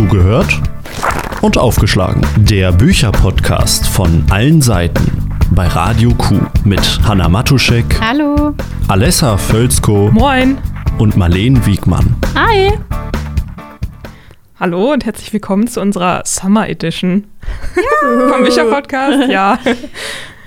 [0.00, 0.62] Zugehört
[1.42, 2.26] und aufgeschlagen.
[2.38, 8.54] Der Bücherpodcast von allen Seiten bei Radio Q mit Hanna Matuschek, Hallo.
[8.88, 10.56] Alessa Völzko Moin.
[10.96, 12.16] und Marleen Wiegmann.
[12.34, 12.72] Hi.
[14.58, 17.26] Hallo und herzlich willkommen zu unserer Summer Edition
[18.30, 19.30] vom Bücher Podcast.
[19.30, 19.58] Ja,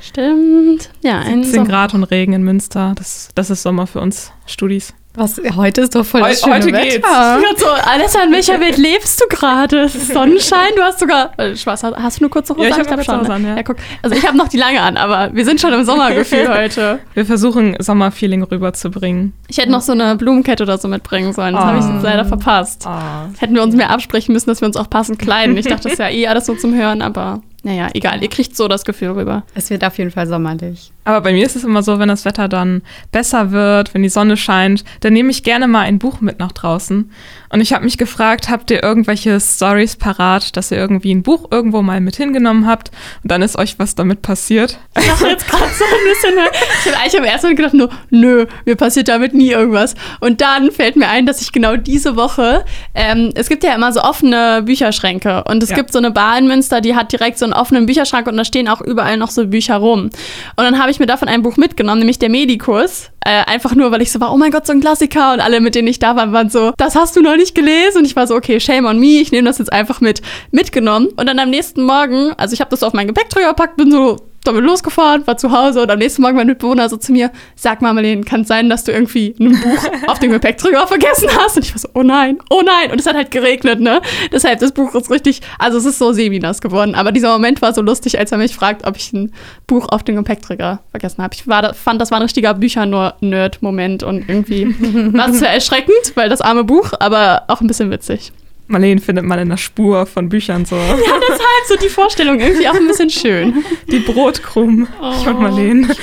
[0.02, 0.90] Stimmt.
[1.04, 1.68] Ja, ein 10 Sommer.
[1.68, 2.94] Grad und Regen in Münster.
[2.96, 4.96] Das, das ist Sommer für uns Studis.
[5.16, 6.82] Was, heute ist doch voll Heu- das schöne heute Wetter.
[6.82, 6.95] geht's.
[6.95, 9.82] Ich dachte so, Alessa, in welcher Welt lebst du gerade?
[9.82, 11.38] Es ist Sonnenschein, du hast sogar.
[11.38, 12.63] Äh, Spaß, hast, hast du eine kurze Hose?
[12.63, 12.80] Ja, ich an?
[12.81, 13.55] hab eine glaub kurze Hose an, ja.
[13.57, 13.63] ja.
[13.63, 13.76] guck.
[14.02, 16.99] Also ich habe noch die lange an, aber wir sind schon im Sommergefühl heute.
[17.13, 19.34] Wir versuchen Sommerfeeling rüberzubringen.
[19.48, 21.54] Ich hätte noch so eine Blumenkette oder so mitbringen sollen.
[21.54, 21.93] Das habe ich Ah.
[21.93, 22.88] jetzt leider verpasst.
[22.88, 23.30] Ah.
[23.38, 25.55] Hätten wir uns mehr absprechen müssen, dass wir uns auch passend kleiden.
[25.57, 28.23] Ich dachte, das ist ja eh alles so zum Hören, aber naja, egal.
[28.23, 29.43] Ihr kriegt so das Gefühl rüber.
[29.54, 30.93] Es wird auf jeden Fall sommerlich.
[31.05, 32.81] Aber bei mir ist es immer so, wenn das Wetter dann
[33.12, 36.52] besser wird, wenn die Sonne scheint, dann nehme ich gerne mal ein Buch mit nach
[36.52, 37.12] draußen.
[37.49, 41.49] Und ich habe mich gefragt, habt ihr irgendwelche Stories parat, dass ihr irgendwie ein Buch
[41.52, 42.89] irgendwo mal mit hingenommen habt
[43.21, 44.79] und dann ist euch was damit passiert?
[44.99, 46.41] Ich dachte jetzt gerade so ein bisschen, ne?
[46.79, 49.93] ich habe eigentlich am ersten Mal gedacht, nur, nö, mir passiert damit nie irgendwas.
[50.20, 53.91] Und dann fällt mir ein, dass ich genau diese Woche, ähm, es gibt ja immer
[53.91, 55.76] so offene Bücherschränke und es Ja.
[55.76, 58.45] gibt so eine Bar in Münster, die hat direkt so einen offenen Bücherschrank und da
[58.45, 60.05] stehen auch überall noch so Bücher rum.
[60.05, 60.12] Und
[60.57, 63.10] dann habe ich mir davon ein Buch mitgenommen, nämlich der Medikus.
[63.26, 65.34] Äh, einfach nur, weil ich so war, oh mein Gott, so ein Klassiker.
[65.34, 68.00] Und alle, mit denen ich da war, waren so, das hast du noch nicht gelesen.
[68.00, 70.22] Und ich war so, okay, shame on me, ich nehme das jetzt einfach mit
[70.52, 71.08] mitgenommen.
[71.16, 74.18] Und dann am nächsten Morgen, also ich habe das auf meinen Gepäckträger gepackt, bin so
[74.44, 77.81] damit losgefahren, war zu Hause und am nächsten Morgen mein Mitbewohner so zu mir, sag
[77.81, 81.58] mal, Marlene, kann es sein, dass du irgendwie ein Buch auf dem Gepäckträger vergessen hast?
[81.58, 82.91] Und ich war so, oh nein, oh nein.
[82.91, 84.02] Und es hat halt geregnet, ne?
[84.31, 86.96] Deshalb, das Buch ist richtig, also es ist so semi-nass geworden.
[86.96, 89.34] Aber dieser Moment war so lustig, als er mich fragt, ob ich ein
[89.68, 91.34] Buch auf dem Gepäckträger vergessen habe.
[91.35, 94.68] Ich war, fand, das war ein richtiger Bücher-Nerd-Moment und irgendwie
[95.13, 98.31] war es zwar erschreckend, weil das arme Buch, aber auch ein bisschen witzig.
[98.74, 100.75] Marlene findet man in der Spur von Büchern so.
[100.75, 103.63] Ja, deshalb so die Vorstellung irgendwie auch ein bisschen schön.
[103.90, 104.88] Die Brotkrumm
[105.24, 105.40] von Oh.
[105.40, 105.96] Marlene.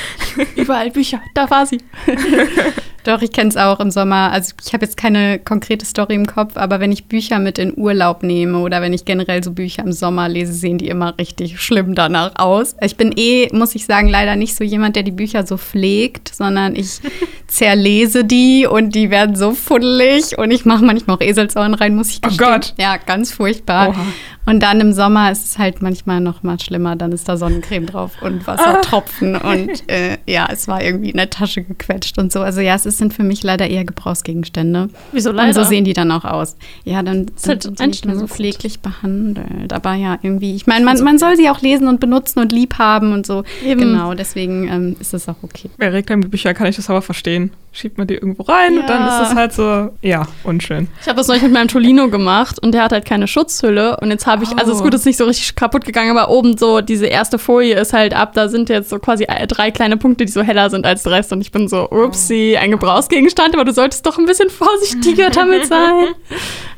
[0.57, 1.79] Überall Bücher, da war sie.
[3.05, 4.31] Doch, ich kenne es auch im Sommer.
[4.33, 7.77] Also ich habe jetzt keine konkrete Story im Kopf, aber wenn ich Bücher mit in
[7.77, 11.61] Urlaub nehme oder wenn ich generell so Bücher im Sommer lese, sehen die immer richtig
[11.61, 12.77] schlimm danach aus.
[12.83, 16.35] Ich bin eh, muss ich sagen, leider nicht so jemand, der die Bücher so pflegt,
[16.35, 17.01] sondern ich
[17.47, 22.11] zerlese die und die werden so fuddelig und ich mache manchmal auch Eselsohren rein, muss
[22.11, 22.47] ich Oh gestehen.
[22.49, 22.75] Gott.
[22.79, 23.89] Ja, ganz furchtbar.
[23.91, 24.07] Oha.
[24.47, 26.97] Und dann im Sommer ist es halt manchmal noch mal schlimmer.
[26.97, 29.37] Dann ist da Sonnencreme drauf und Wassertropfen.
[29.37, 32.41] Und äh, ja, es war irgendwie in der Tasche gequetscht und so.
[32.41, 34.89] Also ja, es sind für mich leider eher Gebrauchsgegenstände.
[35.13, 36.57] Wieso Und so sehen die dann auch aus.
[36.85, 39.73] Ja, dann halt sind sie nicht mehr so pfleglich behandelt.
[39.73, 42.79] Aber ja, irgendwie, ich meine, man, man soll sie auch lesen und benutzen und lieb
[42.79, 43.45] haben und so.
[43.65, 43.81] Eben.
[43.81, 45.71] Genau, deswegen ähm, ist es auch okay.
[45.79, 47.51] Bei Reklambücher kann ich das aber verstehen.
[47.73, 49.23] Schiebt man die irgendwo rein und dann Ja.
[49.23, 50.89] ist es halt so, ja, unschön.
[51.01, 53.97] Ich habe das neulich mit meinem Tolino gemacht und der hat halt keine Schutzhülle.
[54.01, 54.85] Und jetzt habe ich, also ist Oh.
[54.85, 58.15] gut, ist nicht so richtig kaputt gegangen, aber oben so diese erste Folie ist halt
[58.15, 58.33] ab.
[58.35, 61.33] Da sind jetzt so quasi drei kleine Punkte, die so heller sind als der Rest.
[61.33, 65.67] Und ich bin so, upsie, ein Gebrauchsgegenstand, aber du solltest doch ein bisschen vorsichtiger damit
[65.67, 66.07] sein.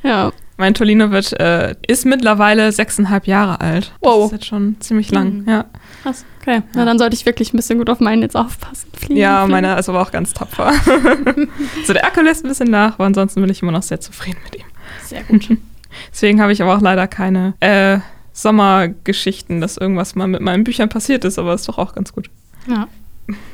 [0.02, 0.32] Ja.
[0.58, 3.92] Mein Tolino wird, äh, ist mittlerweile sechseinhalb Jahre alt.
[4.00, 4.26] Das Wow.
[4.26, 5.64] ist jetzt schon ziemlich lang, ja.
[6.02, 6.24] Krass.
[6.40, 6.62] Okay.
[6.74, 8.88] Na, dann sollte ich wirklich ein bisschen gut auf meinen jetzt aufpassen.
[8.96, 9.50] Fliegen, Ja, fliegen.
[9.52, 10.72] meiner ist aber auch ganz tapfer.
[11.86, 14.38] so, der Akku lässt ein bisschen nach, aber ansonsten bin ich immer noch sehr zufrieden
[14.44, 14.66] mit ihm.
[15.04, 15.48] Sehr gut.
[16.12, 17.98] Deswegen habe ich aber auch leider keine äh,
[18.32, 22.28] Sommergeschichten, dass irgendwas mal mit meinen Büchern passiert ist, aber ist doch auch ganz gut.
[22.68, 22.88] Ja.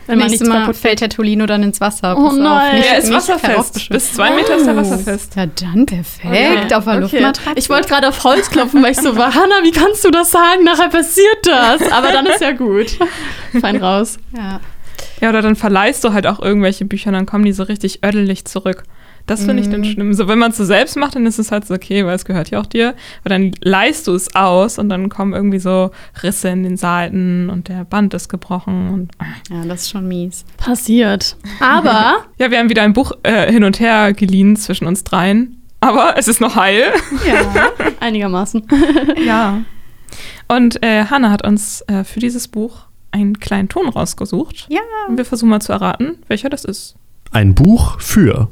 [0.06, 2.16] Wenn man nichts Mal kaputt fällt der Tolino dann ins Wasser.
[2.18, 2.76] Oh nein.
[2.76, 3.90] nicht- er ist wasserfest.
[3.90, 5.36] Bis zwei Meter ist er wasserfest.
[5.36, 6.72] Ja, dann perfekt.
[6.74, 7.00] Auf der Okay.
[7.02, 7.58] Luftmatratze.
[7.58, 10.30] Ich wollte gerade auf Holz klopfen, weil ich so war, Hanna, wie kannst du das
[10.30, 10.64] sagen?
[10.64, 11.82] Nachher passiert das.
[11.92, 12.98] Aber dann ist ja gut.
[13.60, 14.18] Fein raus.
[14.34, 14.60] Ja.
[15.20, 18.46] Ja, oder dann verleihst du halt auch irgendwelche Bücher, dann kommen die so richtig ödelig
[18.46, 18.84] zurück.
[19.28, 20.14] Das finde ich dann schlimm.
[20.14, 22.24] So, wenn man es so selbst macht, dann ist es halt so okay, weil es
[22.24, 22.94] gehört ja auch dir.
[23.20, 25.90] Aber dann leihst du es aus und dann kommen irgendwie so
[26.22, 28.88] Risse in den Seiten und der Band ist gebrochen.
[28.88, 29.10] Und
[29.50, 30.46] ja, das ist schon mies.
[30.56, 31.36] Passiert.
[31.60, 35.62] Aber ja, wir haben wieder ein Buch äh, hin und her geliehen zwischen uns dreien.
[35.80, 36.84] Aber es ist noch heil.
[37.26, 37.68] ja,
[38.00, 38.66] einigermaßen.
[39.26, 39.62] ja.
[40.48, 44.66] Und äh, Hanna hat uns äh, für dieses Buch einen kleinen Ton rausgesucht.
[44.70, 44.80] Ja.
[45.06, 46.96] Und wir versuchen mal zu erraten, welcher das ist.
[47.30, 48.48] Ein Buch für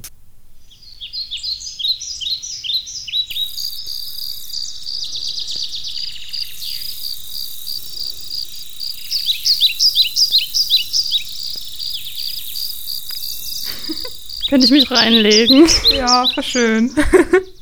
[14.57, 15.67] Könnte ich mich reinlegen.
[15.97, 16.91] Ja, war schön.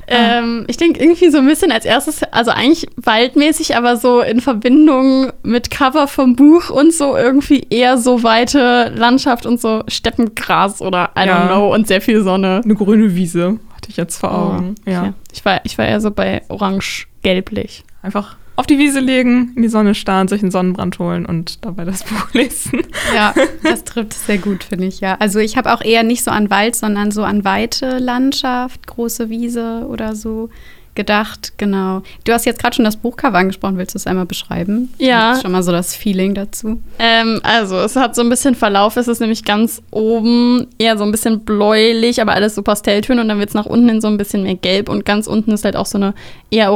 [0.07, 4.39] Ähm, ich denke irgendwie so ein bisschen als erstes, also eigentlich waldmäßig, aber so in
[4.39, 10.79] Verbindung mit Cover vom Buch und so irgendwie eher so weite Landschaft und so Steppengras
[10.79, 11.45] oder I Ja.
[11.45, 12.61] don't know und sehr viel Sonne.
[12.63, 13.57] Eine grüne Wiese.
[13.75, 14.75] Hatte ich jetzt vor Augen.
[14.85, 15.01] Oh, ja.
[15.01, 15.13] okay.
[15.33, 17.83] Ich, war, ich war eher so bei orange-gelblich.
[18.03, 21.85] Einfach auf die Wiese legen, in die Sonne starren, sich einen Sonnenbrand holen und dabei
[21.85, 22.81] das Buch lesen.
[23.13, 25.15] Ja, das trifft es sehr gut, finde ich, ja.
[25.19, 29.29] Also ich habe auch eher nicht so an Wald, sondern so an weite Landschaft, große
[29.29, 30.49] Wiese oder so
[30.95, 32.01] gedacht, genau.
[32.23, 34.93] Du hast jetzt gerade schon das Buchcover angesprochen, willst du es einmal beschreiben?
[34.97, 35.31] Ja.
[35.31, 36.81] Hast Schon mal so das Feeling dazu.
[36.99, 38.95] Ähm, also, es hat so ein bisschen Verlauf.
[38.97, 43.21] Es ist nämlich ganz oben eher so ein bisschen bläulich, aber alles so Pastelltöne.
[43.21, 44.89] Und dann wird es nach unten hin so ein bisschen mehr gelb.
[44.89, 46.13] Und ganz unten ist halt auch so eine
[46.49, 46.71] eher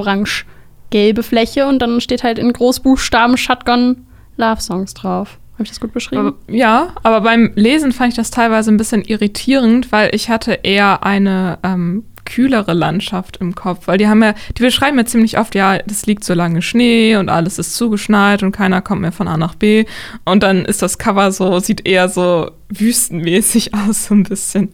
[0.90, 1.68] orange-gelbe Fläche.
[1.68, 4.06] Und dann steht halt in Großbuchstaben Shotgun
[4.38, 5.38] Love Songs drauf.
[5.54, 6.36] Habe ich das gut beschrieben?
[6.48, 11.04] Ja, aber beim Lesen fand ich das teilweise ein bisschen irritierend, weil ich hatte eher
[11.04, 15.56] eine ähm, kühlere Landschaft im Kopf, weil die haben ja, die beschreiben ja ziemlich oft,
[15.56, 19.28] ja, es liegt so lange Schnee und alles ist zugeschneit und keiner kommt mehr von
[19.28, 19.84] A nach B
[20.24, 24.74] und dann ist das Cover so, sieht eher so wüstenmäßig aus, so ein bisschen.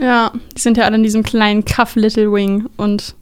[0.00, 3.14] Ja, die sind ja alle in diesem kleinen Cuff Little Wing und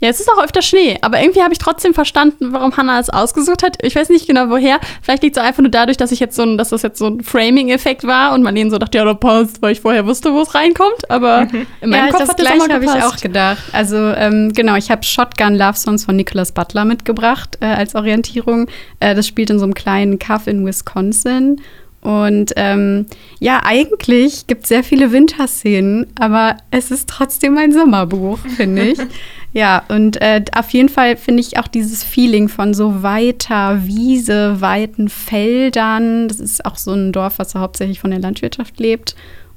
[0.00, 3.10] ja, es ist auch öfter Schnee, aber irgendwie habe ich trotzdem verstanden, warum Hannah es
[3.10, 3.76] ausgesucht hat.
[3.82, 4.80] Ich weiß nicht genau woher.
[5.02, 7.06] Vielleicht liegt es einfach nur dadurch, dass ich jetzt so ein, dass das jetzt so
[7.06, 10.40] ein Framing-Effekt war und Marlene so dachte, ja, das passt, weil ich vorher wusste, wo
[10.40, 11.10] es reinkommt.
[11.10, 11.46] Aber
[11.80, 13.62] in meinem ja, Kopf das hat das gleiche immer habe ich auch gedacht.
[13.72, 18.68] Also ähm, genau, ich habe Shotgun Love Songs von Nicholas Butler mitgebracht äh, als Orientierung.
[19.00, 21.60] Äh, das spielt in so einem kleinen Kaff in Wisconsin.
[22.02, 23.06] Und ähm,
[23.40, 28.98] ja, eigentlich gibt es sehr viele Winterszenen, aber es ist trotzdem ein Sommerbuch, finde ich.
[29.52, 34.62] ja, und äh, auf jeden Fall finde ich auch dieses Feeling von so weiter Wiese,
[34.62, 36.28] weiten Feldern.
[36.28, 39.14] Das ist auch so ein Dorf, was hauptsächlich von der Landwirtschaft lebt.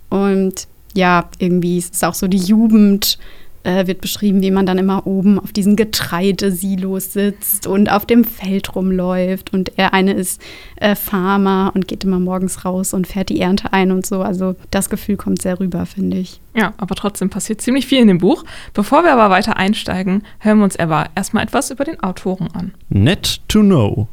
[0.10, 3.18] Und ja, irgendwie ist es auch so die Jugend
[3.64, 8.24] äh, wird beschrieben, wie man dann immer oben auf diesen Getreidesilos sitzt und auf dem
[8.24, 9.54] Feld rumläuft.
[9.54, 10.42] Und er eine ist
[10.78, 14.22] äh, Farmer und geht immer morgens raus und fährt die Ernte ein und so.
[14.22, 16.42] Also das Gefühl kommt sehr rüber, finde ich.
[16.56, 18.44] Ja, aber trotzdem passiert ziemlich viel in dem Buch.
[18.74, 22.74] Bevor wir aber weiter einsteigen, hören wir uns aber erstmal etwas über den Autoren an.
[22.90, 24.08] Net to know.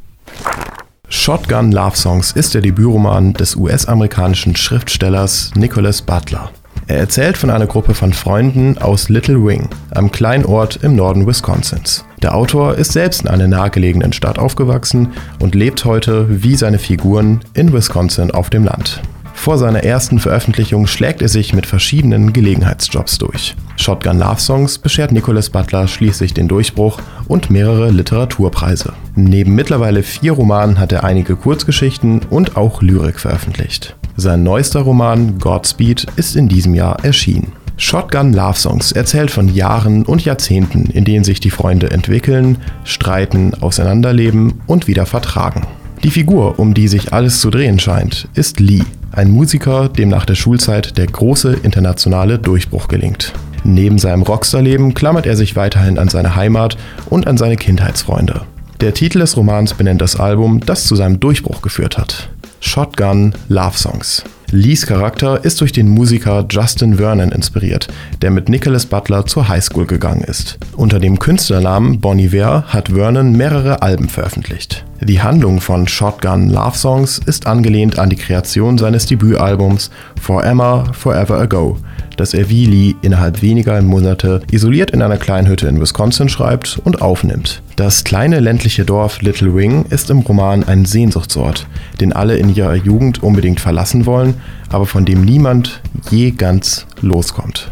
[1.09, 6.51] Shotgun Love Songs ist der Debütroman des US-amerikanischen Schriftstellers Nicholas Butler.
[6.91, 11.25] Er erzählt von einer Gruppe von Freunden aus Little Wing, einem kleinen Ort im Norden
[11.25, 12.03] Wisconsins.
[12.21, 17.39] Der Autor ist selbst in einer nahegelegenen Stadt aufgewachsen und lebt heute wie seine Figuren
[17.53, 19.01] in Wisconsin auf dem Land.
[19.33, 23.55] Vor seiner ersten Veröffentlichung schlägt er sich mit verschiedenen Gelegenheitsjobs durch.
[23.77, 26.99] Shotgun Love Songs beschert Nicholas Butler schließlich den Durchbruch
[27.29, 28.91] und mehrere Literaturpreise.
[29.15, 33.95] Neben mittlerweile vier Romanen hat er einige Kurzgeschichten und auch Lyrik veröffentlicht.
[34.21, 37.53] Sein neuester Roman Godspeed ist in diesem Jahr erschienen.
[37.77, 43.55] Shotgun Love Songs erzählt von Jahren und Jahrzehnten, in denen sich die Freunde entwickeln, streiten,
[43.61, 45.65] auseinanderleben und wieder vertragen.
[46.03, 50.25] Die Figur, um die sich alles zu drehen scheint, ist Lee, ein Musiker, dem nach
[50.25, 53.33] der Schulzeit der große internationale Durchbruch gelingt.
[53.63, 56.77] Neben seinem Rockstar-Leben klammert er sich weiterhin an seine Heimat
[57.09, 58.41] und an seine Kindheitsfreunde.
[58.81, 62.29] Der Titel des Romans benennt das Album, das zu seinem Durchbruch geführt hat.
[62.61, 64.23] Shotgun Love Songs.
[64.51, 67.87] Lees Charakter ist durch den Musiker Justin Vernon inspiriert,
[68.21, 70.57] der mit Nicholas Butler zur Highschool gegangen ist.
[70.77, 74.85] Unter dem Künstlernamen Bon Iver hat Vernon mehrere Alben veröffentlicht.
[75.01, 79.89] Die Handlung von Shotgun Love Songs ist angelehnt an die Kreation seines Debütalbums
[80.21, 81.77] For Emma Forever Ago,
[82.21, 86.79] das er wie Lee innerhalb weniger Monate isoliert in einer kleinen Hütte in Wisconsin schreibt
[86.83, 87.63] und aufnimmt.
[87.75, 91.65] Das kleine ländliche Dorf Little Wing ist im Roman ein Sehnsuchtsort,
[91.99, 94.35] den alle in ihrer Jugend unbedingt verlassen wollen,
[94.69, 97.71] aber von dem niemand je ganz loskommt.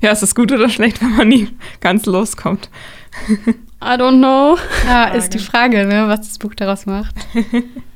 [0.00, 1.48] Ja, ist das gut oder schlecht, wenn man nie
[1.80, 2.70] ganz loskommt?
[3.82, 4.56] I don't know.
[4.86, 7.14] Ja, ist die Frage, ne, was das Buch daraus macht.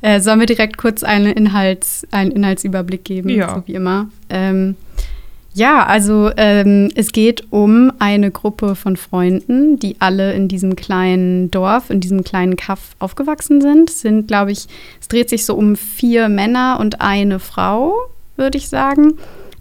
[0.02, 3.54] äh, sollen wir direkt kurz eine Inhalts-, einen Inhaltsüberblick geben, Ja.
[3.56, 4.08] so wie immer?
[4.30, 4.76] Ähm,
[5.54, 11.49] ja, also ähm, es geht um eine Gruppe von Freunden, die alle in diesem kleinen
[11.52, 13.88] Dorf, in diesem kleinen Kaff aufgewachsen sind.
[13.88, 14.66] Es sind, glaube ich,
[15.00, 17.94] es dreht sich so um vier Männer und eine Frau,
[18.37, 19.14] würde ich sagen.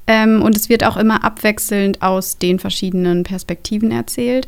[0.07, 4.47] Ähm, und es wird auch immer abwechselnd aus den verschiedenen Perspektiven erzählt.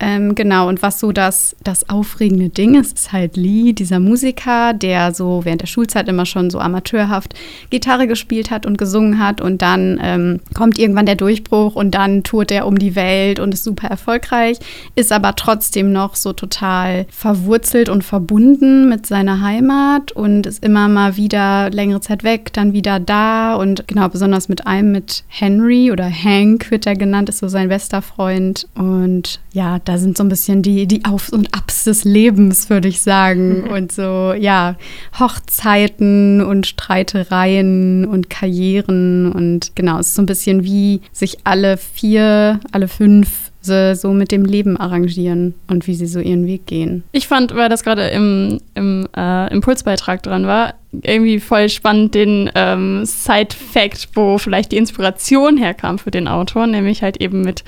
[0.00, 4.72] Ähm, genau, und was so das, das aufregende Ding ist, ist halt Lee, dieser Musiker,
[4.74, 7.34] der so während der Schulzeit immer schon so amateurhaft
[7.70, 9.40] Gitarre gespielt hat und gesungen hat.
[9.40, 13.54] Und dann ähm, kommt irgendwann der Durchbruch und dann tourt er um die Welt und
[13.54, 14.58] ist super erfolgreich,
[14.96, 20.88] ist aber trotzdem noch so total verwurzelt und verbunden mit seiner Heimat und ist immer
[20.88, 23.54] mal wieder längere Zeit weg, dann wieder da.
[23.54, 27.68] Und genau, besonders mit einem, mit Henry oder Hank wird er genannt, ist so sein
[27.68, 28.66] bester Freund.
[28.74, 32.88] Und ja, da sind so ein bisschen die, die Aufs und Abs des Lebens, würde
[32.88, 33.64] ich sagen.
[33.64, 34.76] Und so, ja,
[35.18, 41.76] Hochzeiten und Streitereien und Karrieren und genau, es ist so ein bisschen wie sich alle
[41.76, 47.02] vier, alle fünf so mit dem Leben arrangieren und wie sie so ihren Weg gehen.
[47.12, 52.50] Ich fand, weil das gerade im, im äh, Impulsbeitrag dran war, irgendwie voll spannend den
[52.54, 57.64] ähm, Side-Fact, wo vielleicht die Inspiration herkam für den Autor, nämlich halt eben mit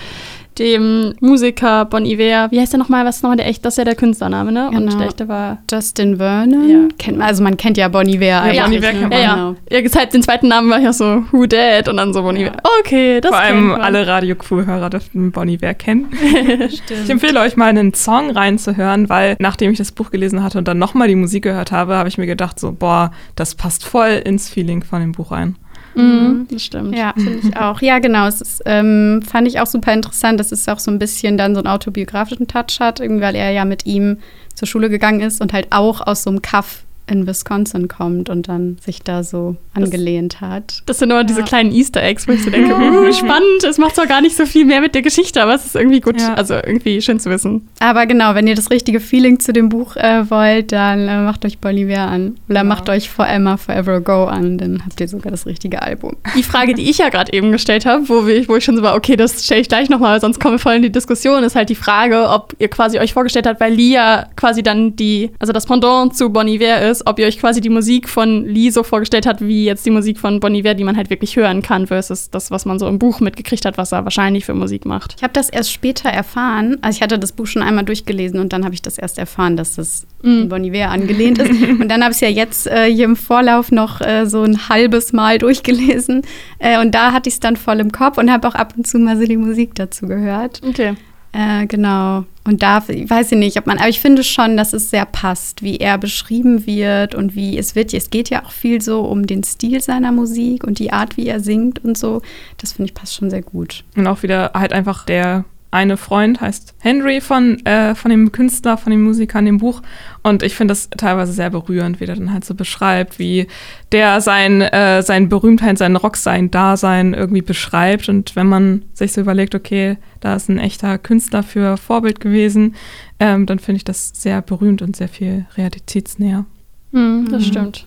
[0.58, 2.48] dem Musiker Bon Iver.
[2.50, 3.04] Wie heißt der nochmal?
[3.04, 3.64] Was ist nochmal der echt?
[3.64, 4.68] Das ist ja der Künstlername, ne?
[4.72, 4.92] Genau.
[4.92, 5.58] Und der echte war.
[5.70, 6.68] Justin Vernon.
[6.68, 6.88] Ja.
[6.98, 8.62] Kennt man, also man kennt ja Bon Iver Ja, eigentlich.
[8.62, 9.34] Bon Iver kennt Ja, ja.
[9.34, 9.56] Genau.
[9.70, 12.52] ja den zweiten Namen war ich auch so Who Dad und dann so Bon Iver.
[12.80, 13.80] Okay, das Vor allem kennt man.
[13.80, 16.06] alle Radio-Crew-Hörer dürften Bonnie Iver kennen.
[16.66, 20.68] Ich empfehle euch mal einen Song reinzuhören, weil nachdem ich das Buch gelesen hatte und
[20.68, 24.20] dann nochmal die Musik gehört habe, habe ich mir gedacht, so, boah, das passt voll
[24.24, 25.56] ins Feeling von dem Buch ein.
[25.96, 26.96] Mhm, das stimmt.
[26.96, 27.80] Ja, finde ich auch.
[27.80, 28.26] Ja, genau.
[28.26, 31.54] Es ist, ähm, fand ich auch super interessant, dass es auch so ein bisschen dann
[31.54, 34.18] so einen autobiografischen Touch hat, irgendwie, weil er ja mit ihm
[34.54, 38.48] zur Schule gegangen ist und halt auch aus so einem Kaff in Wisconsin kommt und
[38.48, 40.82] dann sich da so angelehnt hat.
[40.86, 41.46] Das sind immer diese Ja.
[41.46, 44.44] kleinen Easter Eggs, wo ich so denke, uh, spannend, es macht zwar gar nicht so
[44.46, 46.34] viel mehr mit der Geschichte, aber es ist irgendwie gut, Ja.
[46.34, 47.68] also irgendwie schön zu wissen.
[47.80, 51.44] Aber genau, wenn ihr das richtige Feeling zu dem Buch äh, wollt, dann äh, macht
[51.44, 52.36] euch Bolivar an.
[52.48, 56.16] Oder macht euch For Emma Forever Ago an, dann habt ihr sogar das richtige Album.
[56.36, 58.82] Die Frage, die ich ja gerade eben gestellt habe, wo, wir- wo ich schon so
[58.82, 61.54] war, okay, das stelle ich gleich nochmal, sonst kommen wir voll in die Diskussion, ist
[61.56, 65.52] halt die Frage, ob ihr quasi euch vorgestellt habt, weil ja quasi dann die, also
[65.52, 68.82] das Pendant zu Bon Iver ist, ob ihr euch quasi die Musik von Lee so
[68.82, 71.86] vorgestellt habt, wie jetzt die Musik von Bon Iver, die man halt wirklich hören kann,
[71.86, 75.14] versus das, was man so im Buch mitgekriegt hat, was er wahrscheinlich für Musik macht.
[75.16, 76.78] Ich habe das erst später erfahren.
[76.82, 79.56] Also ich hatte das Buch schon einmal durchgelesen und dann habe ich das erst erfahren,
[79.56, 81.50] dass das an Bon Iver angelehnt ist.
[81.80, 84.68] Und dann habe ich es ja jetzt äh, hier im Vorlauf noch äh, so ein
[84.68, 86.22] halbes Mal durchgelesen.
[86.58, 88.86] Äh, und da hatte ich es dann voll im Kopf und habe auch ab und
[88.86, 90.60] zu mal so die Musik dazu gehört.
[90.66, 90.94] Okay.
[91.36, 92.24] Äh, genau.
[92.44, 95.62] Und da weiß ich nicht, ob man, aber ich finde schon, dass es sehr passt,
[95.62, 97.92] wie er beschrieben wird und wie es wird.
[97.92, 101.26] Es geht ja auch viel so um den Stil seiner Musik und die Art, wie
[101.26, 102.22] er singt und so.
[102.56, 103.84] Das finde ich passt schon sehr gut.
[103.96, 105.44] Und auch wieder halt einfach der
[105.76, 109.82] eine Freund heißt Henry von, äh, von dem Künstler, von dem Musiker in dem Buch.
[110.22, 113.46] Und ich finde das teilweise sehr berührend, wie der dann halt so beschreibt, wie
[113.92, 118.08] der sein, äh, sein Berühmtheit, sein Rocksein-Dasein irgendwie beschreibt.
[118.08, 122.74] Und wenn man sich so überlegt, okay, da ist ein echter Künstler für Vorbild gewesen,
[123.20, 126.46] ähm, dann finde ich das sehr berühmt und sehr viel realitätsnäher.
[126.92, 127.86] Mhm, das stimmt.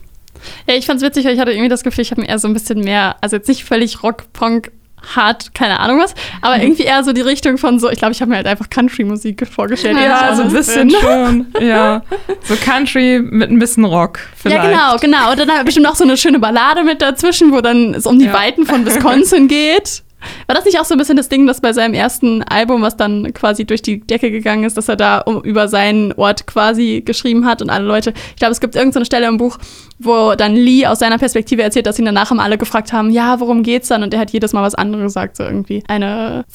[0.68, 2.48] Ja, ich fand's witzig, weil ich hatte irgendwie das Gefühl, ich habe mir eher so
[2.48, 4.72] ein bisschen mehr, also jetzt nicht völlig Rock, Punk,
[5.16, 8.22] hart, keine Ahnung was, aber irgendwie eher so die Richtung von so, ich glaube, ich
[8.22, 9.98] habe mir halt einfach Country-Musik vorgestellt.
[9.98, 11.48] Ja, so ein bisschen schon.
[11.62, 12.02] Ja,
[12.44, 14.64] so Country mit ein bisschen Rock vielleicht.
[14.64, 15.32] Ja, genau, genau.
[15.32, 18.26] Und dann bestimmt auch so eine schöne Ballade mit dazwischen, wo dann es um die
[18.26, 18.34] Ja.
[18.34, 20.04] Weiten von Wisconsin geht.
[20.48, 22.98] War das nicht auch so ein bisschen das Ding, dass bei seinem ersten Album, was
[22.98, 27.02] dann quasi durch die Decke gegangen ist, dass er da um, über seinen Ort quasi
[27.06, 29.58] geschrieben hat und alle Leute, ich glaube, es gibt irgendeine Stelle im Buch,
[30.00, 33.40] wo dann Lee aus seiner Perspektive erzählt, dass ihn danach immer alle gefragt haben, ja,
[33.40, 34.02] worum geht's dann?
[34.02, 35.84] Und er hat jedes Mal was anderes gesagt, so irgendwie.
[35.88, 36.46] Eine,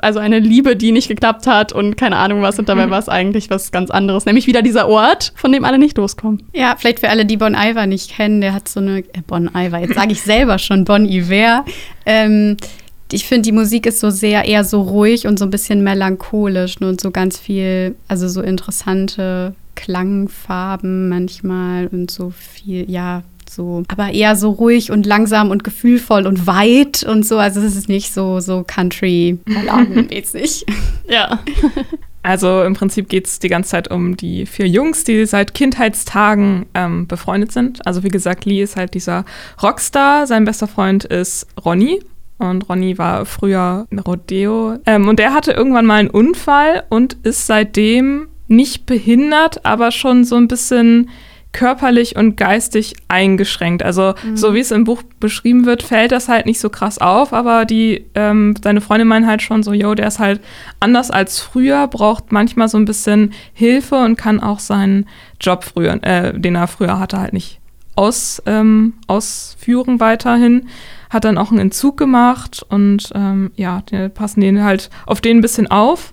[0.00, 2.58] also eine Liebe, die nicht geklappt hat und keine Ahnung was.
[2.58, 4.24] Und dabei war es eigentlich was ganz anderes.
[4.24, 6.42] Nämlich wieder dieser Ort, von dem alle nicht loskommen.
[6.54, 9.50] Ja, vielleicht für alle, die Bon Iver nicht kennen, der hat so eine, äh, Bon
[9.54, 11.64] Iver, jetzt sage ich selber schon Bon Iver.
[12.06, 12.56] Ähm,
[13.12, 16.80] ich finde, die Musik ist so sehr eher so ruhig und so ein bisschen melancholisch
[16.80, 23.82] ne, und so ganz viel, also so interessante Klangfarben manchmal und so viel, ja, so,
[23.88, 27.38] aber eher so ruhig und langsam und gefühlvoll und weit und so.
[27.38, 30.66] Also es ist nicht so, so Country-Balladenmäßig.
[31.06, 31.40] Ja.
[32.22, 36.64] Also im Prinzip geht es die ganze Zeit um die vier Jungs, die seit Kindheitstagen
[36.72, 37.86] ähm, befreundet sind.
[37.86, 39.26] Also wie gesagt, Lee ist halt dieser
[39.62, 40.26] Rockstar.
[40.26, 42.00] Sein bester Freund ist Ronny.
[42.38, 44.78] Und Ronny war früher ein Rodeo.
[44.86, 50.24] Ähm, und der hatte irgendwann mal einen Unfall und ist seitdem nicht behindert, aber schon
[50.24, 51.08] so ein bisschen
[51.54, 53.82] körperlich und geistig eingeschränkt.
[53.82, 57.32] Also so wie es im Buch beschrieben wird, fällt das halt nicht so krass auf,
[57.32, 60.40] aber die ähm, seine Freundin meinen halt schon so, yo, der ist halt
[60.80, 65.06] anders als früher, braucht manchmal so ein bisschen Hilfe und kann auch seinen
[65.40, 67.60] Job früher, äh, den er früher hatte, halt nicht
[67.94, 70.68] aus, ähm, ausführen weiterhin.
[71.14, 75.38] Hat dann auch einen Entzug gemacht und ähm, ja, die passen den halt auf den
[75.38, 76.12] ein bisschen auf.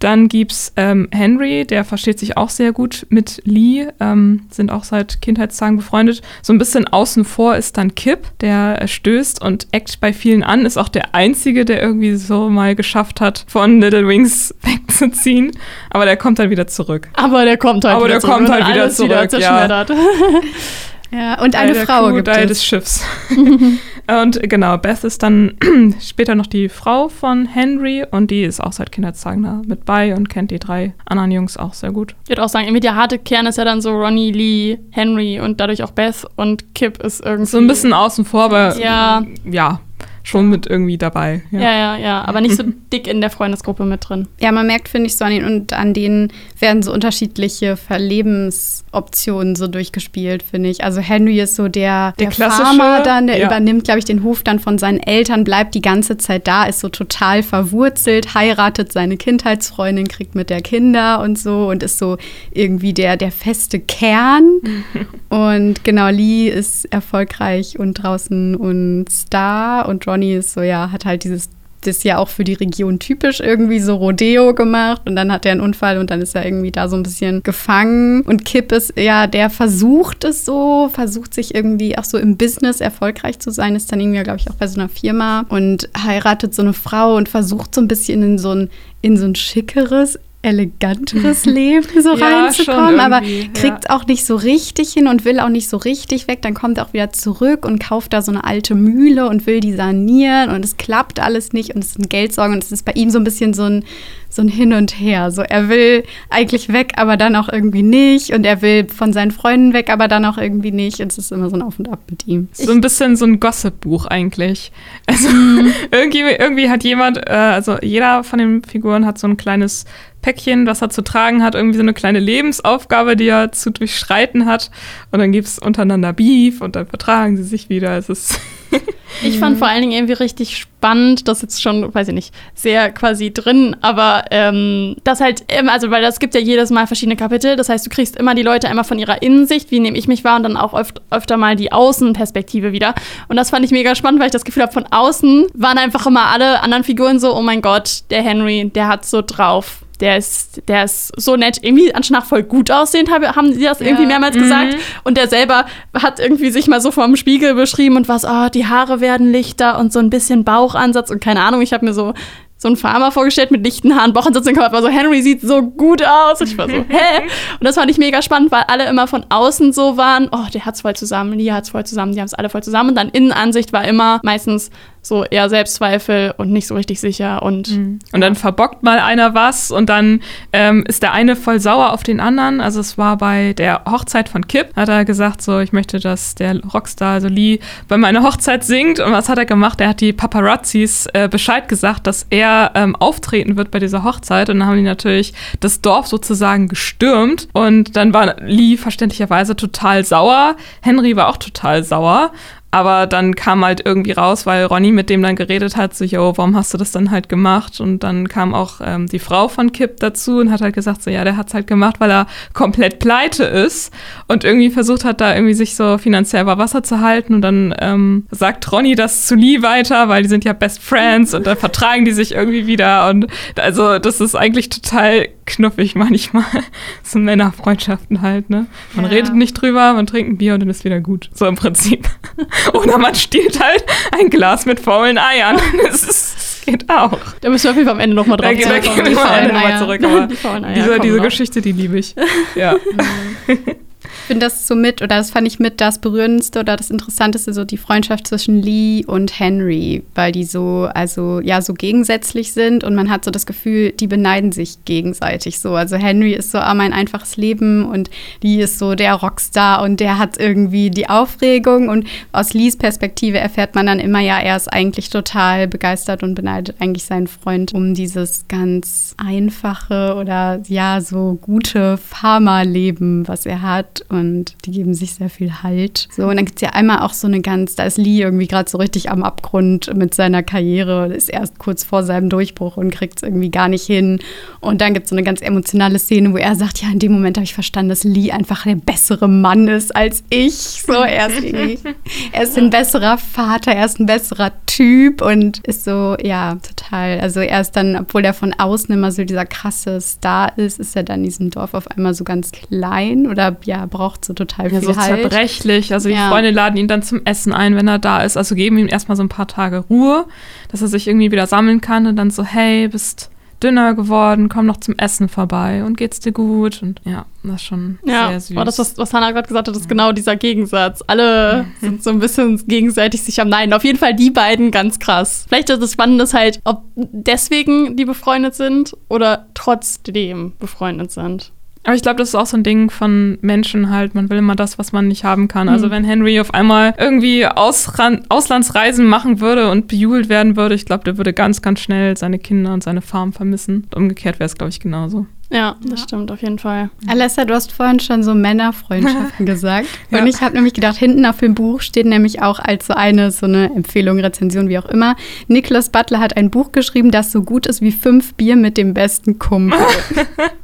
[0.00, 4.82] Dann gibt's ähm, Henry, der versteht sich auch sehr gut mit Lee, ähm, sind auch
[4.82, 6.22] seit Kindheitstagen befreundet.
[6.42, 10.64] So ein bisschen außen vor ist dann Kip, der stößt und eckt bei vielen an,
[10.64, 15.52] ist auch der Einzige, der irgendwie so mal geschafft hat, von Little Wings wegzuziehen.
[15.90, 17.08] Aber der kommt dann wieder zurück.
[17.12, 19.28] Aber der kommt halt Aber wieder der zurück kommt und halt wieder zurück, ja.
[19.28, 19.90] zerschmettert.
[21.12, 22.52] ja, und eine der Frau Crew, gibt Teil es.
[22.52, 23.04] des Schiffs.
[24.10, 25.54] Und genau, Beth ist dann
[26.00, 30.14] später noch die Frau von Henry und die ist auch seit Kinderzeichen da mit bei
[30.14, 32.14] und kennt die drei anderen Jungs auch sehr gut.
[32.24, 35.40] Ich würde auch sagen, irgendwie der harte Kern ist ja dann so Ronnie, Lee, Henry
[35.40, 37.50] und dadurch auch Beth und Kip ist irgendwie.
[37.50, 39.22] So ein bisschen außen vor, aber Ja.
[39.44, 39.80] ja,
[40.22, 41.42] schon mit irgendwie dabei.
[41.50, 44.26] Ja, ja, ja, aber nicht so dick in der Freundesgruppe mit drin.
[44.40, 49.56] Ja, man merkt, finde ich, so an den und an denen werden so unterschiedliche Verlebensoptionen
[49.56, 50.84] so durchgespielt, finde ich.
[50.84, 53.46] Also Henry ist so der, Der der, Farmer dann, der ja.
[53.46, 56.80] übernimmt, glaube ich, den Hof dann von seinen Eltern, bleibt die ganze Zeit da, ist
[56.80, 62.18] so total verwurzelt, heiratet seine Kindheitsfreundin, kriegt mit der Kinder und so und ist so
[62.52, 64.60] irgendwie der, der feste Kern.
[65.28, 71.04] und genau, Lee ist erfolgreich und draußen und Star und Ronnie ist so, ja, hat
[71.04, 71.48] halt dieses
[71.82, 75.52] das ja auch für die Region typisch irgendwie so Rodeo gemacht und dann hat er
[75.52, 78.22] einen Unfall und dann ist er irgendwie da so ein bisschen gefangen.
[78.22, 82.80] Und Kip ist ja, der versucht es so, versucht sich irgendwie auch so im Business
[82.80, 86.54] erfolgreich zu sein, ist dann irgendwie, glaube ich, auch bei so einer Firma und heiratet
[86.54, 88.70] so eine Frau und versucht so ein bisschen in so ein,
[89.02, 93.20] in so ein schickeres, eleganteres Leben so Ja, reinzukommen, aber
[93.52, 96.40] kriegt auch nicht so richtig hin und will auch nicht so richtig weg.
[96.42, 99.60] Dann kommt er auch wieder zurück und kauft da so eine alte Mühle und will
[99.60, 102.92] die sanieren und es klappt alles nicht und es sind Geldsorgen und es ist bei
[102.92, 103.84] ihm so ein bisschen so ein,
[104.30, 105.30] so ein Hin und Her.
[105.30, 109.32] So, er will eigentlich weg, aber dann auch irgendwie nicht und er will von seinen
[109.32, 111.88] Freunden weg, aber dann auch irgendwie nicht und es ist immer so ein Auf und
[111.90, 112.48] Ab mit ihm.
[112.52, 114.72] So ein bisschen so ein Gossip-Buch eigentlich.
[115.06, 115.28] Also
[115.90, 119.84] irgendwie, irgendwie hat jemand, äh, also jeder von den Figuren hat so ein kleines
[120.22, 124.46] Päckchen, was er zu tragen hat, irgendwie so eine kleine Lebensaufgabe, die er zu durchschreiten
[124.46, 124.70] hat.
[125.10, 127.96] Und dann gibt es untereinander Beef und dann vertragen sie sich wieder.
[127.96, 128.40] Es ist
[129.22, 132.34] Ich fand vor allen Dingen irgendwie richtig spannend, das ist jetzt schon, weiß ich nicht,
[132.54, 136.86] sehr quasi drin, aber ähm, das halt, immer, also weil das gibt ja jedes Mal
[136.86, 139.98] verschiedene Kapitel, das heißt, du kriegst immer die Leute einmal von ihrer Innensicht, wie nehme
[139.98, 142.94] ich mich wahr, und dann auch öft, öfter mal die Außenperspektive wieder.
[143.28, 146.06] Und das fand ich mega spannend, weil ich das Gefühl habe, von außen waren einfach
[146.06, 149.80] immer alle anderen Figuren so, oh mein Gott, der Henry, der hat so drauf.
[150.00, 153.80] Der ist, der ist so nett, irgendwie anscheinend voll gut aussehend, hab, haben sie das
[153.80, 154.08] irgendwie Ja.
[154.08, 154.76] mehrmals gesagt.
[155.04, 158.66] Und der selber hat irgendwie sich mal so vorm Spiegel beschrieben und was, oh, die
[158.66, 162.14] Haare werden lichter und so ein bisschen Bauchansatz und keine Ahnung, ich habe mir so
[162.62, 166.02] so einen Farmer vorgestellt mit lichten Haaren, Bauchansatz und war so, Henry sieht so gut
[166.06, 166.42] aus.
[166.42, 167.22] Und ich war so, hä?
[167.58, 170.66] Und das fand ich mega spannend, weil alle immer von außen so waren, oh, der
[170.66, 172.90] hat's voll zusammen, Lia hat's voll zusammen, die haben's alle voll zusammen.
[172.90, 174.68] Und dann Innenansicht war immer meistens
[175.02, 177.68] so eher Selbstzweifel und nicht so richtig sicher und
[178.12, 180.20] Und dann verbockt mal einer was und dann
[180.52, 182.60] ähm, ist der eine voll sauer auf den anderen.
[182.60, 186.34] Also es war bei der Hochzeit von Kip, hat er gesagt, so ich möchte, dass
[186.34, 189.00] der Rockstar, also Lee, bei meiner Hochzeit singt.
[189.00, 189.80] Und was hat er gemacht?
[189.80, 194.50] Er hat die Paparazzis äh, Bescheid gesagt, dass er ähm, auftreten wird bei dieser Hochzeit.
[194.50, 197.48] Und dann haben die natürlich das Dorf sozusagen gestürmt.
[197.52, 200.56] Und dann war Lee verständlicherweise total sauer.
[200.82, 202.32] Henry war auch total sauer.
[202.72, 206.34] Aber dann kam halt irgendwie raus, weil Ronny mit dem dann geredet hat, so, yo,
[206.36, 207.80] warum hast du das dann halt gemacht?
[207.80, 211.10] Und dann kam auch ähm, die Frau von Kip dazu und hat halt gesagt, so,
[211.10, 213.92] ja, der hat's halt gemacht, weil er komplett pleite ist
[214.28, 217.34] und irgendwie versucht hat, da irgendwie sich so finanziell über Wasser zu halten.
[217.34, 221.34] Und dann ähm, sagt Ronny das zu Lee weiter, weil die sind ja Best Friends
[221.34, 223.08] und dann vertragen die sich irgendwie wieder.
[223.08, 226.44] Und also, das ist eigentlich total knuffig manchmal.
[227.02, 228.66] so Männerfreundschaften halt, ne?
[228.94, 229.10] Man Ja.
[229.10, 231.30] redet nicht drüber, man trinkt ein Bier und dann ist wieder gut.
[231.34, 232.08] So im Prinzip.
[232.74, 233.84] Oder man stiehlt halt
[234.18, 235.56] ein Glas mit faulen Eiern.
[235.82, 237.18] Das, ist, geht auch.
[237.40, 238.96] da müssen wir auf jeden Fall am Ende nochmal Da, drauf da zurückkommen.
[238.96, 240.00] gehen wir Die am Ende nochmal zurück.
[240.04, 241.20] Aber Die diese diese.
[241.20, 242.14] Geschichte, die liebe ich.
[242.54, 242.76] Ja.
[244.02, 247.52] Ich finde das so mit, oder das fand ich mit das Berührendste oder das Interessanteste,
[247.52, 252.82] so die Freundschaft zwischen Lee und Henry, weil die so, also ja, so gegensätzlich sind
[252.82, 255.74] und man hat so das Gefühl, die beneiden sich gegenseitig so.
[255.74, 258.08] Also Henry ist so, ah, mein einfaches Leben und
[258.42, 263.38] Lee ist so der Rockstar und der hat irgendwie die Aufregung und aus Lees Perspektive
[263.38, 267.74] erfährt man dann immer, ja, er ist eigentlich total begeistert und beneidet eigentlich seinen Freund
[267.74, 274.94] um dieses ganz einfache oder ja, so gute Farmerleben, was er hat und die geben
[274.94, 276.08] sich sehr viel Halt.
[276.14, 278.46] So, und dann gibt es ja einmal auch so eine ganz, da ist Lee irgendwie
[278.46, 282.76] gerade so richtig am Abgrund mit seiner Karriere und ist erst kurz vor seinem Durchbruch
[282.76, 284.20] und kriegt es irgendwie gar nicht hin.
[284.60, 287.12] Und dann gibt es so eine ganz emotionale Szene, wo er sagt, ja, in dem
[287.12, 290.54] Moment habe ich verstanden, dass Lee einfach der bessere Mann ist als ich.
[290.86, 291.78] So, er ist irgendwie,
[292.32, 297.20] er ist ein besserer Vater, er ist ein besserer Typ und ist so, ja, total.
[297.20, 300.96] Also er ist dann, obwohl er von außen immer so dieser krasse Star ist, ist
[300.96, 304.72] er dann in diesem Dorf auf einmal so ganz klein oder ja, braucht so total
[304.72, 305.20] Ja, viel so Halt.
[305.22, 305.92] zerbrechlich.
[305.92, 306.28] Also die Ja.
[306.28, 308.36] Freunde laden ihn dann zum Essen ein, wenn er da ist.
[308.36, 310.26] Also geben ihm erstmal so ein paar Tage Ruhe,
[310.70, 313.30] dass er sich irgendwie wieder sammeln kann und dann so, hey, bist
[313.62, 316.82] dünner geworden, komm noch zum Essen vorbei und geht's dir gut?
[316.82, 318.56] Und ja, das ist schon Ja, sehr süß.
[318.56, 321.04] aber das, was, was Hannah gerade gesagt hat, ist genau dieser Gegensatz.
[321.06, 323.74] Alle sind so ein bisschen gegenseitig sich am Nein.
[323.74, 325.44] Auf jeden Fall die beiden ganz krass.
[325.46, 331.52] Vielleicht ist das Spannende ist halt, ob deswegen die befreundet sind oder trotzdem befreundet sind.
[331.82, 334.14] Aber ich glaube, das ist auch so ein Ding von Menschen halt.
[334.14, 335.68] Man will immer das, was man nicht haben kann.
[335.68, 335.90] Also Mhm.
[335.92, 341.04] wenn Henry auf einmal irgendwie Ausran Auslandsreisen machen würde und bejubelt werden würde, ich glaube,
[341.04, 343.84] der würde ganz, ganz schnell seine Kinder und seine Farm vermissen.
[343.84, 345.26] Und umgekehrt wäre es, glaube ich, genauso.
[345.52, 346.90] Ja, das stimmt auf jeden Fall.
[347.08, 349.88] Alessa, du hast vorhin schon so Männerfreundschaften gesagt.
[350.10, 350.20] Ja.
[350.20, 353.32] Und ich habe nämlich gedacht, hinten auf dem Buch steht nämlich auch als so eine,
[353.32, 355.16] so eine Empfehlung, Rezension, wie auch immer.
[355.48, 358.94] Nicholas Butler hat ein Buch geschrieben, das so gut ist wie fünf Bier mit dem
[358.94, 359.78] besten Kumpel.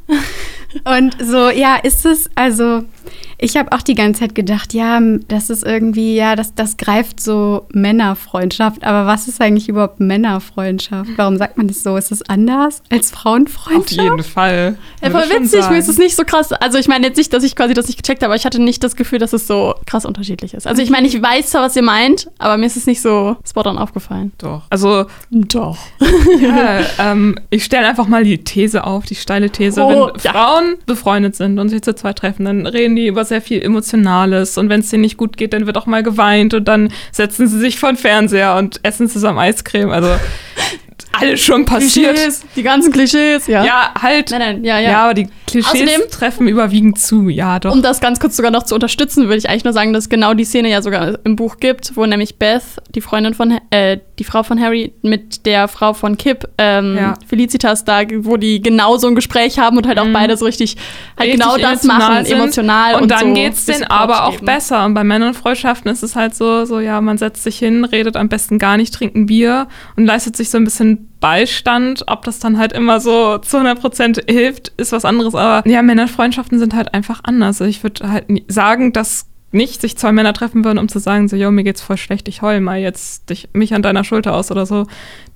[0.84, 2.84] Und so, ja, ist es, also,
[3.38, 7.20] ich habe auch die ganze Zeit gedacht, ja, das ist irgendwie, ja, das, das greift
[7.20, 8.84] so Männerfreundschaft.
[8.84, 11.10] Aber was ist eigentlich überhaupt Männerfreundschaft?
[11.16, 11.96] Warum sagt man das so?
[11.96, 14.00] Ist es anders als Auf Frauenfreundschaft?
[14.00, 14.78] jeden Fall.
[15.02, 16.52] Ja, voll witzig, mir ist es nicht so krass.
[16.52, 18.60] Also ich meine jetzt nicht, dass ich quasi das nicht gecheckt habe, aber ich hatte
[18.60, 20.66] nicht das Gefühl, dass es so krass unterschiedlich ist.
[20.66, 23.36] Also ich meine, ich weiß zwar, was ihr meint, aber mir ist es nicht so
[23.46, 24.32] spot on aufgefallen.
[24.38, 24.62] Doch.
[24.70, 25.78] Also, Doch.
[26.40, 29.82] ja, ähm, ich stelle einfach mal die These auf, die steile These.
[29.82, 30.32] Oh, Wenn ja.
[30.32, 34.56] Frauen befreundet sind und sich zu zweit treffen, dann reden die über sehr viel Emotionales.
[34.58, 37.46] Und wenn es denen nicht gut geht, dann wird auch mal geweint und dann setzen
[37.48, 39.90] sie sich vor den Fernseher und essen zusammen Eiscreme.
[39.90, 40.08] Also,
[41.12, 42.14] alles schon passiert.
[42.14, 43.64] Klischees, die ganzen Klischees, ja.
[43.64, 44.30] Ja, halt.
[44.30, 45.04] Nein, nein, ja, Ja, ja.
[45.04, 47.28] aber die Klischees Außerdem- treffen überwiegend zu.
[47.28, 47.72] Ja, doch.
[47.72, 50.08] Um das ganz kurz sogar noch zu unterstützen, würde ich eigentlich nur sagen, dass es
[50.10, 52.62] genau die Szene ja sogar im Buch gibt, wo nämlich Beth,
[52.94, 57.14] die Freundin von, äh, die Frau von Harry, mit der Frau von Kip, ähm, Ja.
[57.26, 60.12] Felicitas da, wo die genau so ein Gespräch haben und halt auch Mhm.
[60.14, 60.76] beide so richtig,
[61.18, 62.34] halt Richtig genau das machen, sind.
[62.36, 64.46] emotional und, und dann so geht's denen aber auch geben.
[64.46, 64.84] besser.
[64.84, 68.28] Und bei Männernfreundschaften ist es halt so, so, ja, man setzt sich hin, redet am
[68.28, 72.04] besten gar nicht, trinkt ein Bier und leistet sich so ein bisschen Beistand.
[72.06, 75.34] Ob das dann halt immer so zu 100% hilft, ist was anderes.
[75.34, 77.60] Aber ja, Männerfreundschaften sind halt einfach anders.
[77.60, 79.26] Also ich würde halt sagen, dass
[79.56, 82.28] nicht sich zwei Männer treffen würden, um zu sagen, so, yo, mir geht's voll schlecht,
[82.28, 84.86] ich heul mal jetzt dich, mich an deiner Schulter aus oder so.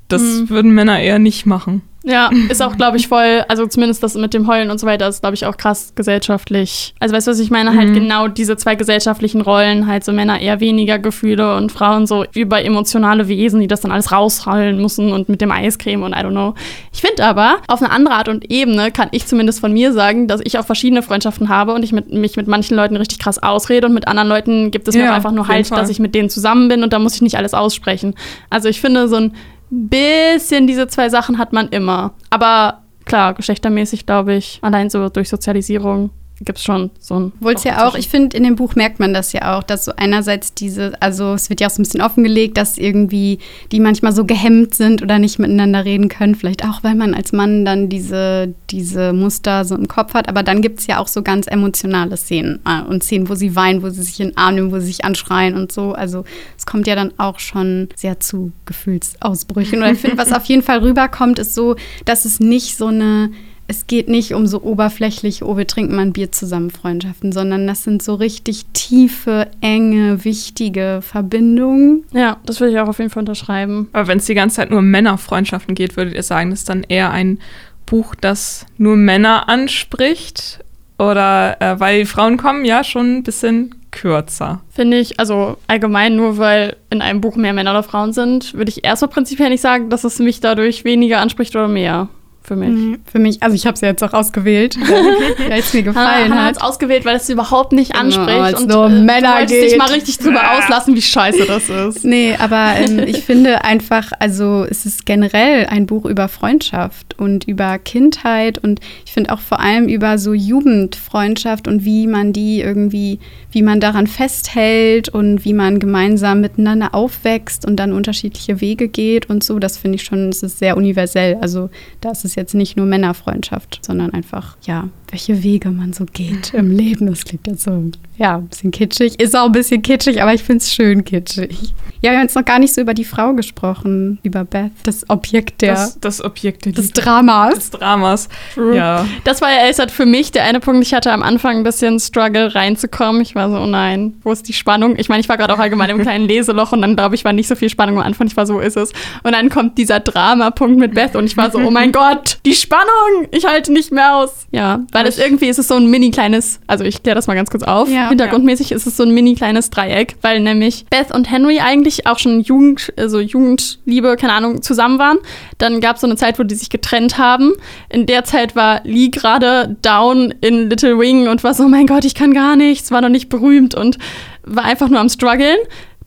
[0.08, 0.50] Das Mhm.
[0.50, 1.82] würden Männer eher nicht machen.
[2.02, 5.06] Ja, ist auch, glaube ich, voll, also zumindest das mit dem Heulen und so weiter
[5.08, 6.94] ist, glaube ich, auch krass gesellschaftlich.
[7.00, 7.74] Also weißt du, was ich meine?
[7.74, 7.94] Halt Mhm.
[7.94, 12.64] genau diese zwei gesellschaftlichen Rollen, halt so Männer eher weniger Gefühle und Frauen so über
[12.64, 16.30] emotionale Wesen, die das dann alles rausheulen müssen und mit dem Eiscreme und I don't
[16.30, 16.54] know.
[16.92, 20.26] Ich finde aber, auf eine andere Art und Ebene kann ich zumindest von mir sagen,
[20.28, 23.42] dass ich auch verschiedene Freundschaften habe und ich mit, mich mit manchen Leuten richtig krass
[23.42, 25.78] ausrede und mit anderen Leuten gibt es mir Ja, auch einfach nur halt, Fall.
[25.78, 28.14] dass ich mit denen zusammen bin und da muss ich nicht alles aussprechen.
[28.50, 29.34] Also ich finde, so ein
[29.70, 32.12] bisschen diese zwei Sachen hat man immer.
[32.28, 36.10] Aber klar, geschlechtermäßig glaube ich, allein so durch Sozialisierung
[36.42, 37.32] gibt es schon so ein.
[37.40, 39.84] Obwohl es ja auch, ich finde, in dem Buch merkt man das ja auch, dass
[39.84, 43.38] so einerseits diese, also es wird ja auch so ein bisschen offengelegt, dass irgendwie
[43.72, 46.34] die manchmal so gehemmt sind oder nicht miteinander reden können.
[46.34, 50.28] Vielleicht auch, weil man als Mann dann diese, diese Muster so im Kopf hat.
[50.28, 53.54] Aber dann gibt es ja auch so ganz emotionale Szenen äh, und Szenen, wo sie
[53.54, 55.92] weinen, wo sie sich in den Arm nehmen, wo sie sich anschreien und so.
[55.92, 56.24] Also
[56.56, 59.82] es kommt ja dann auch schon sehr zu Gefühlsausbrüchen.
[59.82, 61.76] Und ich finde, was auf jeden Fall rüberkommt, ist so,
[62.06, 63.30] dass es nicht so eine
[63.70, 67.68] es geht nicht um so oberflächlich, oh, wir trinken mal ein Bier zusammen Freundschaften, sondern
[67.68, 72.02] das sind so richtig tiefe, enge, wichtige Verbindungen.
[72.12, 73.88] Ja, das würde ich auch auf jeden Fall unterschreiben.
[73.92, 76.68] Aber wenn es die ganze Zeit nur um Männerfreundschaften geht, würdet ihr sagen, das ist
[76.68, 77.38] dann eher ein
[77.86, 80.58] Buch, das nur Männer anspricht?
[80.98, 84.62] Oder äh, weil Frauen kommen ja schon ein bisschen kürzer.
[84.70, 88.70] Finde ich, also allgemein nur weil in einem Buch mehr Männer oder Frauen sind, würde
[88.70, 92.08] ich erstmal prinzipiell nicht sagen, dass es mich dadurch weniger anspricht oder mehr.
[92.42, 92.98] Für mich.
[93.10, 94.76] Für mich, also ich habe ja jetzt auch ausgewählt,
[95.48, 98.54] weil es mir gefallen Hannah hat es ausgewählt, weil es sie überhaupt nicht Genau, anspricht.
[98.54, 102.04] es und nur äh, Männer du dich mal richtig drüber auslassen, wie scheiße das ist.
[102.10, 107.46] Nee, aber ähm, ich finde einfach, also es ist generell ein Buch über Freundschaft und
[107.46, 112.60] über Kindheit und ich finde auch vor allem über so Jugendfreundschaft und wie man die
[112.60, 113.20] irgendwie,
[113.52, 119.28] wie man daran festhält und wie man gemeinsam miteinander aufwächst und dann unterschiedliche Wege geht
[119.28, 119.58] und so.
[119.58, 121.36] Das finde ich schon, es ist sehr universell.
[121.40, 126.04] Also da ist es jetzt nicht nur Männerfreundschaft, sondern einfach, ja, welche Wege man so
[126.12, 127.06] geht im Leben.
[127.06, 129.20] Das klingt jetzt so, ja, ein bisschen kitschig.
[129.20, 131.74] Ist auch ein bisschen kitschig, aber ich finde es schön kitschig.
[132.02, 135.08] Ja, wir haben jetzt noch gar nicht so über die Frau gesprochen, über Beth, das
[135.10, 137.54] Objekt der, Das, das Objekt der des Liebe, Dramas.
[137.54, 138.28] des Dramas.
[138.54, 138.74] True.
[138.76, 139.06] Ja.
[139.24, 140.82] Das war ja erst halt für mich der eine Punkt.
[140.82, 143.20] Ich hatte am Anfang ein bisschen Struggle reinzukommen.
[143.20, 144.94] Ich war so, oh nein, wo ist die Spannung?
[144.96, 147.32] Ich meine, ich war gerade auch allgemein im kleinen Leseloch und dann, glaube ich, war
[147.32, 148.26] nicht so viel Spannung am Anfang.
[148.28, 148.92] Ich war so, wo ist es?
[149.22, 152.54] Und dann kommt dieser Drama-Punkt mit Beth und ich war so, oh mein Gott, die
[152.54, 153.26] Spannung!
[153.30, 154.46] Ich halte nicht mehr aus.
[154.52, 157.26] Ja, weil Weil es irgendwie ist es so ein mini kleines, also ich kläre das
[157.26, 157.88] mal ganz kurz auf.
[157.88, 158.08] Ja.
[158.08, 162.18] Hintergrundmäßig ist es so ein mini kleines Dreieck, weil nämlich Beth und Henry eigentlich auch
[162.18, 165.18] schon Jugend, also Jugendliebe, keine Ahnung, zusammen waren.
[165.58, 167.52] Dann gab es so eine Zeit, wo die sich getrennt haben.
[167.88, 171.86] In der Zeit war Lee gerade down in Little Wing und war so, oh mein
[171.86, 173.98] Gott, ich kann gar nichts, war noch nicht berühmt und
[174.44, 175.58] war einfach nur am struggeln.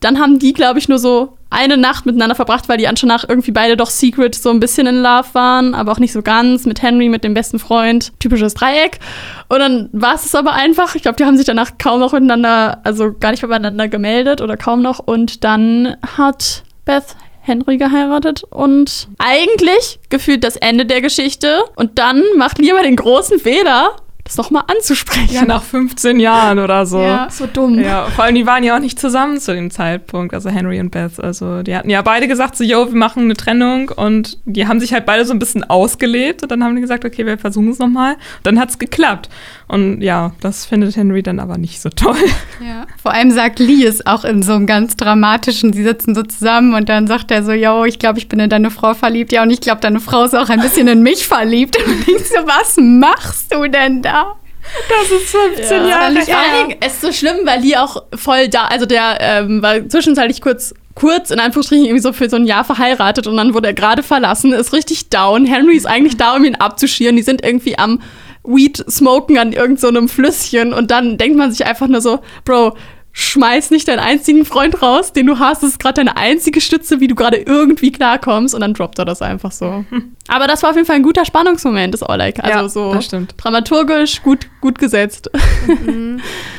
[0.03, 3.29] Dann haben die, glaube ich, nur so eine Nacht miteinander verbracht, weil die anscheinend nach
[3.29, 6.65] irgendwie beide doch secret so ein bisschen in Love waren, aber auch nicht so ganz.
[6.65, 8.11] Mit Henry, mit dem besten Freund.
[8.19, 8.99] Typisches Dreieck.
[9.49, 10.95] Und dann war es aber einfach.
[10.95, 14.57] Ich glaube, die haben sich danach kaum noch miteinander, also gar nicht miteinander gemeldet oder
[14.57, 14.99] kaum noch.
[14.99, 21.63] Und dann hat Beth Henry geheiratet und eigentlich gefühlt das Ende der Geschichte.
[21.75, 25.33] Und dann macht aber den großen Fehler, das nochmal anzusprechen.
[25.33, 27.01] Ja, nach 15 Jahren oder so.
[27.01, 27.77] Ja, so dumm.
[27.79, 30.91] Ja, vor allem, die waren ja auch nicht zusammen zu dem Zeitpunkt, also Henry und
[30.91, 31.19] Beth.
[31.19, 34.79] Also, die hatten ja beide gesagt, so, yo, wir machen eine Trennung und die haben
[34.79, 37.69] sich halt beide so ein bisschen ausgelebt und dann haben die gesagt, okay, wir versuchen
[37.69, 38.15] es nochmal.
[38.43, 39.29] Dann hat es geklappt.
[39.73, 42.15] Und ja, das findet Henry dann aber nicht so toll.
[42.63, 42.85] Ja.
[43.01, 46.75] Vor allem sagt Lee es auch in so einem ganz dramatischen, sie sitzen so zusammen
[46.75, 49.31] und dann sagt er so, yo, ich glaube, ich bin in deine Frau verliebt.
[49.31, 51.75] Ja, und ich glaube, deine Frau ist auch ein bisschen in mich verliebt.
[51.75, 54.35] Und du denkst so, was machst du denn da?
[54.89, 58.03] Das ist 15 Ja, Jahre vor allen Dingen, es ist so schlimm, weil Lee auch
[58.15, 62.35] voll da, also der ähm, war zwischenzeitlich kurz, kurz in Anführungsstrichen irgendwie so für so
[62.35, 65.47] ein Jahr verheiratet und dann wurde er gerade verlassen, ist richtig down.
[65.47, 67.15] Henry ist eigentlich da, um ihn abzuschieren.
[67.15, 67.99] Die sind irgendwie am
[68.43, 72.75] Weed smoken an irgendeinem so Flüsschen und dann denkt man sich einfach nur so, Bro,
[73.15, 75.61] schmeiß nicht deinen einzigen Freund raus, den du hast.
[75.61, 78.55] Das ist gerade deine einzige Stütze, wie du gerade irgendwie klarkommst.
[78.55, 79.85] Und dann droppt er das einfach so.
[80.27, 82.39] Aber das war auf jeden Fall ein guter Spannungsmoment, das Oleg.
[82.43, 83.35] Also Ja, so das stimmt.
[83.37, 85.29] dramaturgisch gut, gut gesetzt.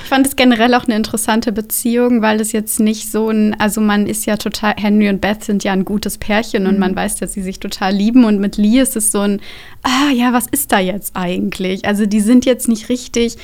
[0.05, 3.81] Ich fand es generell auch eine interessante Beziehung, weil es jetzt nicht so ein, also
[3.81, 7.17] man ist ja total, Henry und Beth sind ja ein gutes Pärchen und man weiß,
[7.17, 9.41] dass sie sich total lieben und mit Lee ist es so ein,
[9.83, 11.87] ah ja, was ist da jetzt eigentlich?
[11.87, 13.37] Also die sind jetzt nicht richtig,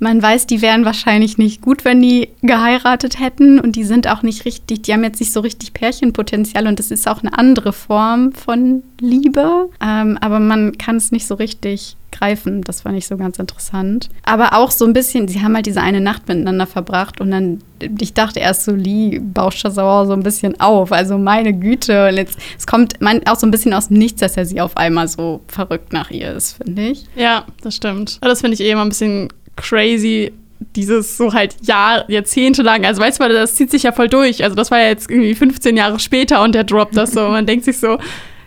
[0.00, 4.22] man weiß, die wären wahrscheinlich nicht gut, wenn die geheiratet hätten und die sind auch
[4.22, 7.72] nicht richtig, die haben jetzt nicht so richtig Pärchenpotenzial und das ist auch eine andere
[7.72, 12.62] Form von Liebe, ähm, aber man kann es nicht so richtig greifen.
[12.62, 14.08] Das fand ich so ganz interessant.
[14.24, 17.60] Aber auch so ein bisschen, sie haben halt diese eine Nacht miteinander verbracht und dann,
[18.00, 20.92] ich dachte erst so, Lee bauscht das auch so ein bisschen auf.
[20.92, 22.08] Also meine Güte.
[22.08, 24.60] Und jetzt, es kommt man auch so ein bisschen aus dem Nichts, dass er sie
[24.60, 27.04] auf einmal so verrückt nach ihr ist, finde ich.
[27.14, 28.18] Ja, das stimmt.
[28.20, 29.28] Aber das finde ich eh immer ein bisschen
[29.58, 30.32] crazy.
[30.74, 32.84] Dieses so halt Jahr, Jahrzehnte lang.
[32.84, 34.42] Also weißt du, das zieht sich ja voll durch.
[34.42, 37.28] Also das war ja jetzt irgendwie 15 Jahre später und der droppt das so.
[37.28, 37.98] Man denkt sich so,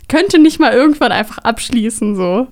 [0.09, 2.47] könnte nicht mal irgendwann einfach abschließen so.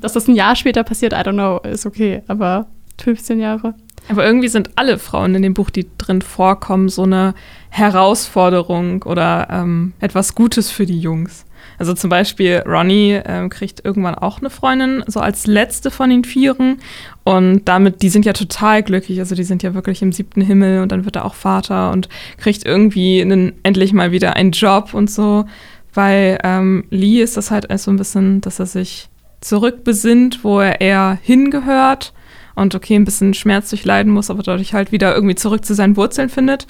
[0.00, 2.22] Dass das ein Jahr später passiert, I don't know, ist okay.
[2.26, 2.66] Aber
[3.00, 3.74] 15 Jahre.
[4.08, 7.34] Aber irgendwie sind alle Frauen in dem Buch, die drin vorkommen, so eine
[7.70, 11.45] Herausforderung oder ähm, etwas Gutes für die Jungs.
[11.78, 16.24] Also zum Beispiel Ronnie ähm, kriegt irgendwann auch eine Freundin, so als letzte von den
[16.24, 16.78] Vieren.
[17.24, 19.18] Und damit, die sind ja total glücklich.
[19.18, 22.08] Also die sind ja wirklich im siebten Himmel und dann wird er auch Vater und
[22.38, 25.44] kriegt irgendwie einen, endlich mal wieder einen Job und so.
[25.92, 29.08] Weil ähm, Lee ist das halt so ein bisschen, dass er sich
[29.40, 32.12] zurückbesinnt, wo er eher hingehört
[32.54, 35.96] und okay, ein bisschen Schmerz durchleiden muss, aber dadurch halt wieder irgendwie zurück zu seinen
[35.96, 36.66] Wurzeln findet.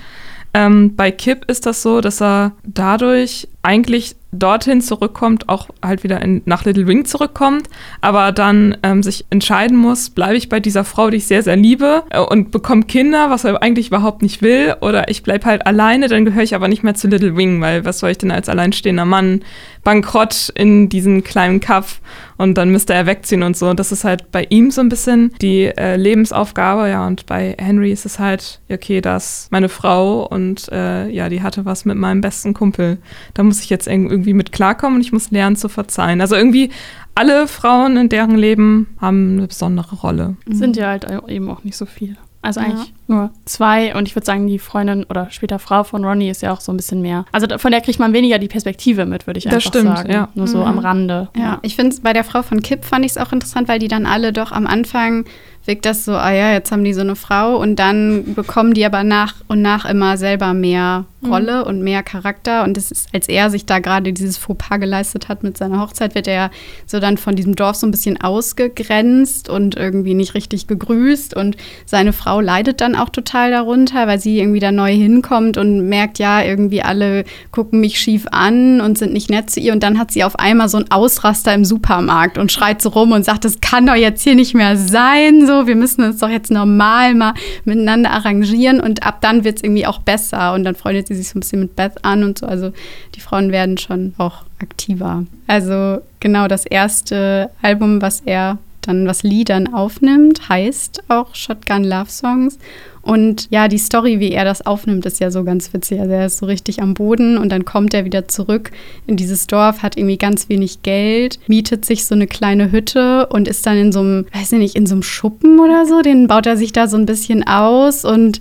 [0.52, 6.20] Ähm, bei Kip ist das so, dass er dadurch eigentlich dorthin zurückkommt, auch halt wieder
[6.22, 7.68] in, nach Little Wing zurückkommt,
[8.00, 11.56] aber dann ähm, sich entscheiden muss, bleibe ich bei dieser Frau, die ich sehr, sehr
[11.56, 15.66] liebe äh, und bekomme Kinder, was er eigentlich überhaupt nicht will, oder ich bleibe halt
[15.66, 18.30] alleine, dann gehöre ich aber nicht mehr zu Little Wing, weil was soll ich denn
[18.30, 19.42] als alleinstehender Mann
[19.86, 22.00] bankrott in diesen kleinen Kaff
[22.38, 23.68] und dann müsste er wegziehen und so.
[23.68, 27.54] Und das ist halt bei ihm so ein bisschen die äh, Lebensaufgabe, ja, und bei
[27.56, 31.96] Henry ist es halt, okay, das meine Frau und äh, ja, die hatte was mit
[31.96, 32.98] meinem besten Kumpel.
[33.34, 36.20] Da muss ich jetzt irgendwie mit klarkommen und ich muss lernen zu verzeihen.
[36.20, 36.70] Also irgendwie
[37.14, 40.34] alle Frauen in deren Leben haben eine besondere Rolle.
[40.48, 42.16] Sind ja halt eben auch nicht so viel.
[42.46, 42.66] Also Ja.
[42.66, 43.94] eigentlich nur zwei.
[43.94, 46.72] Und ich würde sagen, die Freundin oder später Frau von Ronnie ist ja auch so
[46.72, 47.24] ein bisschen mehr.
[47.32, 50.12] Also von der kriegt man weniger die Perspektive mit, würde ich Das einfach stimmt, sagen.
[50.12, 50.28] ja.
[50.34, 51.28] Nur so am Rande.
[51.36, 53.78] Ja, ich finde es bei der Frau von Kip fand ich es auch interessant, weil
[53.78, 55.24] die dann alle doch am Anfang
[55.64, 58.86] wirkt das so, ah ja, jetzt haben die so eine Frau und dann bekommen die
[58.86, 62.64] aber nach und nach immer selber mehr Rolle und mehr Charakter.
[62.64, 66.14] Und das ist, als er sich da gerade dieses Fauxpas geleistet hat mit seiner Hochzeit,
[66.14, 66.50] wird er ja
[66.86, 71.34] so dann von diesem Dorf so ein bisschen ausgegrenzt und irgendwie nicht richtig gegrüßt.
[71.34, 75.88] Und seine Frau leidet dann auch total darunter, weil sie irgendwie da neu hinkommt und
[75.88, 79.72] merkt, ja, irgendwie alle gucken mich schief an und sind nicht nett zu ihr.
[79.72, 83.12] Und dann hat sie auf einmal so einen Ausraster im Supermarkt und schreit so rum
[83.12, 86.28] und sagt, das kann doch jetzt hier nicht mehr sein, so, wir müssen uns doch
[86.28, 87.34] jetzt normal mal
[87.64, 90.54] miteinander arrangieren und ab dann wird es irgendwie auch besser.
[90.54, 92.72] Und dann freundet sie sich so ein bisschen mit Beth an und so, also
[93.14, 95.24] die Frauen werden schon auch aktiver.
[95.46, 102.10] Also genau das erste Album, was er dann was Liedern aufnimmt, heißt auch Shotgun Love
[102.10, 102.58] Songs.
[103.02, 106.00] Und ja, die Story, wie er das aufnimmt, ist ja so ganz witzig.
[106.00, 108.72] Also er ist so richtig am Boden und dann kommt er wieder zurück
[109.06, 113.46] in dieses Dorf, hat irgendwie ganz wenig Geld, mietet sich so eine kleine Hütte und
[113.46, 116.02] ist dann in so einem, weiß ich nicht, in so einem Schuppen oder so.
[116.02, 118.40] Den baut er sich da so ein bisschen aus und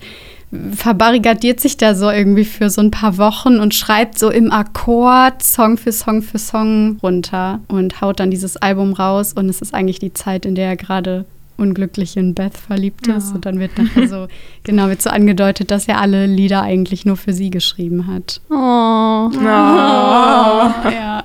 [0.73, 5.43] verbarrikadiert sich da so irgendwie für so ein paar Wochen und schreibt so im Akkord
[5.43, 9.33] Song für Song für Song runter und haut dann dieses Album raus.
[9.33, 11.25] Und es ist eigentlich die Zeit, in der er gerade
[11.57, 13.29] unglücklich in Beth verliebt ist.
[13.29, 13.35] Ja.
[13.35, 14.27] Und dann wird nachher so,
[14.63, 18.41] genau, wird so angedeutet, dass er alle Lieder eigentlich nur für sie geschrieben hat.
[18.49, 19.31] Oh.
[19.41, 21.23] ja.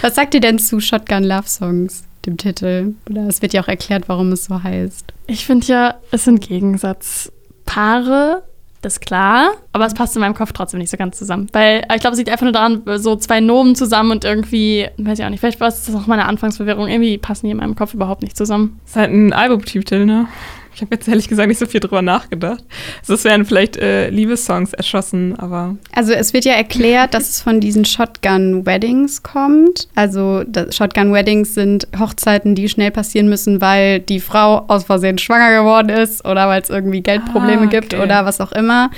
[0.00, 2.94] Was sagt ihr denn zu Shotgun Love Songs, dem Titel?
[3.10, 5.12] Oder es wird ja auch erklärt, warum es so heißt.
[5.26, 8.42] Ich finde ja, es sind Gegensatzpaare,
[8.82, 11.46] das ist klar, aber es passt in meinem Kopf trotzdem nicht so ganz zusammen.
[11.52, 15.18] Weil ich glaube, es liegt einfach nur daran, so zwei Nomen zusammen und irgendwie, weiß
[15.18, 17.76] ich auch nicht, vielleicht war es das auch meine Anfangsverwirrung, irgendwie passen die in meinem
[17.76, 18.80] Kopf überhaupt nicht zusammen.
[18.84, 20.26] ist halt ein Albumtitel, ne?
[20.74, 22.64] Ich habe jetzt ehrlich gesagt nicht so viel drüber nachgedacht.
[23.00, 27.40] Also es wären vielleicht äh, Liebessongs erschossen, aber Also es wird ja erklärt, dass es
[27.42, 29.88] von diesen Shotgun Weddings kommt.
[29.94, 35.18] Also das Shotgun Weddings sind Hochzeiten, die schnell passieren müssen, weil die Frau aus Versehen
[35.18, 38.02] schwanger geworden ist oder weil es irgendwie Geldprobleme Ah, gibt okay.
[38.02, 38.90] oder was auch immer.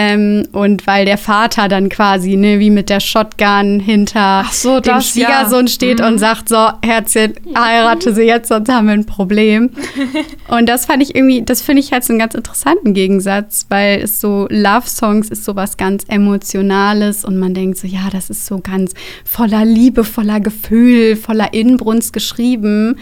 [0.00, 4.94] Ähm, und weil der Vater dann quasi, ne, wie mit der Shotgun hinter so, dem
[4.94, 5.26] das, ja.
[5.26, 6.06] Schwiegersohn steht Mhm.
[6.06, 9.70] und sagt, so, Herzchen, heirate sie jetzt, sonst haben wir ein Problem.
[10.48, 14.00] und das fand ich irgendwie, das finde ich halt so einen ganz interessanten Gegensatz, weil
[14.02, 18.46] es so, Love-Songs ist so was ganz Emotionales und man denkt so, ja, das ist
[18.46, 18.92] so ganz
[19.24, 22.96] voller Liebe, voller Gefühl, voller Inbrunst geschrieben.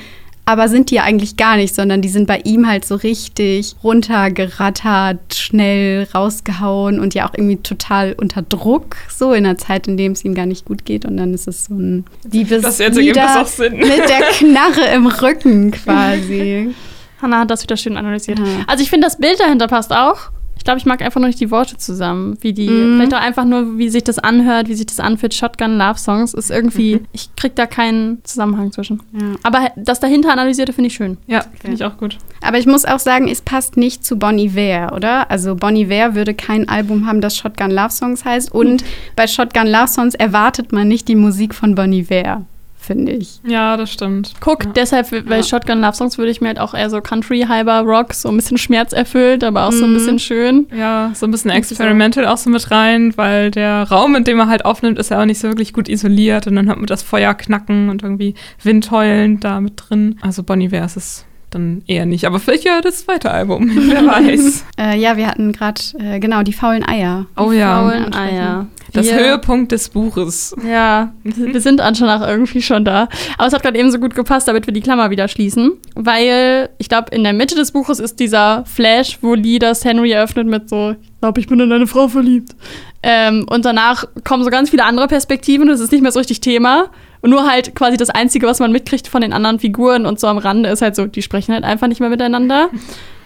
[0.49, 5.35] Aber sind die eigentlich gar nicht, sondern die sind bei ihm halt so richtig runtergerattert,
[5.35, 10.13] schnell rausgehauen und ja auch irgendwie total unter Druck, so in einer Zeit, in dem
[10.13, 11.05] es ihm gar nicht gut geht.
[11.05, 13.77] Und dann ist es so ein Liebes Das jetzt ergibt das auch Sinn.
[13.77, 16.73] mit der Knarre im Rücken quasi.
[17.21, 18.39] Hannah hat das wieder schön analysiert.
[18.39, 18.45] Ja.
[18.67, 20.31] Also ich finde, das Bild dahinter passt auch.
[20.59, 22.37] Ich glaube, ich mag einfach nur nicht die Worte zusammen.
[22.41, 22.97] Wie die, Mhm.
[22.97, 25.33] vielleicht auch einfach nur, wie sich das anhört, wie sich das anfühlt.
[25.33, 29.01] Shotgun Love Songs ist irgendwie, ich krieg da keinen Zusammenhang zwischen.
[29.13, 29.37] Ja.
[29.45, 31.19] Aber das dahinter analysierte finde ich schön.
[31.29, 32.19] ja, finde ich auch gut.
[32.41, 35.31] Aber ich muss auch sagen, es passt nicht zu Bon Iver, oder?
[35.31, 38.53] Also Bon Iver würde kein Album haben, das Shotgun Love Songs heißt.
[38.53, 42.45] Und bei Shotgun Love Songs erwartet man nicht die Musik von Bon Iver,
[42.87, 43.41] finde ich.
[43.47, 44.33] Ja, das stimmt.
[44.41, 44.71] Guck, Ja.
[44.73, 45.43] deshalb bei Ja.
[45.43, 48.37] Shotgun Love Songs würde ich mir halt auch eher so Country, halber Rock, so ein
[48.37, 49.95] bisschen schmerzerfüllt, aber auch so ein Mhm.
[49.95, 50.67] bisschen schön.
[50.77, 51.57] Ja, so ein bisschen so.
[51.57, 55.21] experimental auch so mit rein, weil der Raum, in dem er halt aufnimmt, ist ja
[55.21, 58.35] auch nicht so wirklich gut isoliert und dann hat man das Feuer knacken und irgendwie
[58.63, 60.19] Windheulen da mit drin.
[60.23, 61.26] Also Bonnie wäre es
[61.57, 62.25] dann eher nicht.
[62.27, 64.65] Aber vielleicht ja das zweite Album, wer weiß.
[64.79, 67.27] Äh, ja, wir hatten gerade, äh, genau, die faulen Eier.
[67.37, 68.67] Oh ja, Faulen Eier.
[68.93, 70.55] das Wir- Höhepunkt des Buches.
[70.69, 73.09] Ja, wir sind anscheinend auch irgendwie schon da.
[73.39, 75.73] Aber es hat gerade eben so gut gepasst, damit wir die Klammer wieder schließen.
[75.95, 80.11] Weil ich glaube, in der Mitte des Buches ist dieser Flash, wo Lee das Henry
[80.13, 82.55] eröffnet mit so, ich glaube, ich bin in eine Frau verliebt.
[83.03, 85.69] Ähm, und danach kommen so ganz viele andere Perspektiven.
[85.69, 86.91] Das ist nicht mehr so richtig Thema.
[87.27, 90.29] Und nur halt quasi das Einzige, was man mitkriegt von den anderen Figuren und so
[90.29, 92.71] am Rande, ist halt so, die sprechen halt einfach nicht mehr miteinander.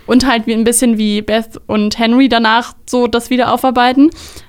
[0.06, 4.08] Und halt wie ein bisschen wie Beth und Henry danach so das wieder aufarbeiten.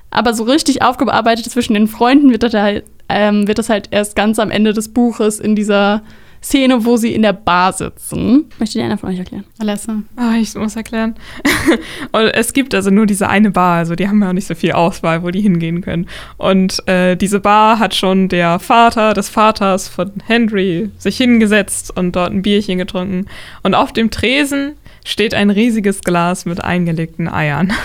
[0.09, 4.15] Aber so richtig aufgearbeitet zwischen den Freunden wird das halt, ähm, wird das halt erst
[4.15, 6.01] ganz am Ende des Buches in dieser
[6.43, 8.45] Szene, wo sie in der Bar sitzen.
[8.57, 9.45] Möchte die einer von euch erklären?
[9.59, 10.01] Alessa.
[10.15, 11.15] Ah, ich muss erklären.
[12.11, 14.55] und es gibt also nur diese eine Bar, also die haben ja auch nicht so
[14.55, 16.07] viel Auswahl, wo die hingehen können.
[16.37, 22.15] Und äh, diese Bar hat schon der Vater des Vaters von Henry sich hingesetzt und
[22.15, 23.27] dort ein Bierchen getrunken.
[23.61, 24.73] Und auf dem Tresen
[25.05, 27.73] steht ein riesiges Glas mit eingelegten Eiern.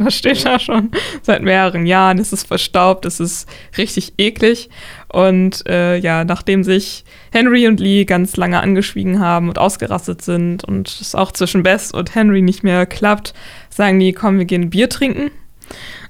[0.00, 0.92] Das steht da schon
[1.22, 2.18] seit mehreren Jahren.
[2.18, 4.70] Es ist verstaubt, es ist richtig eklig.
[5.08, 10.64] Und äh, ja, nachdem sich Henry und Lee ganz lange angeschwiegen haben und ausgerastet sind
[10.64, 13.34] und es auch zwischen Bess und Henry nicht mehr klappt,
[13.70, 15.30] sagen die, komm, wir gehen Bier trinken.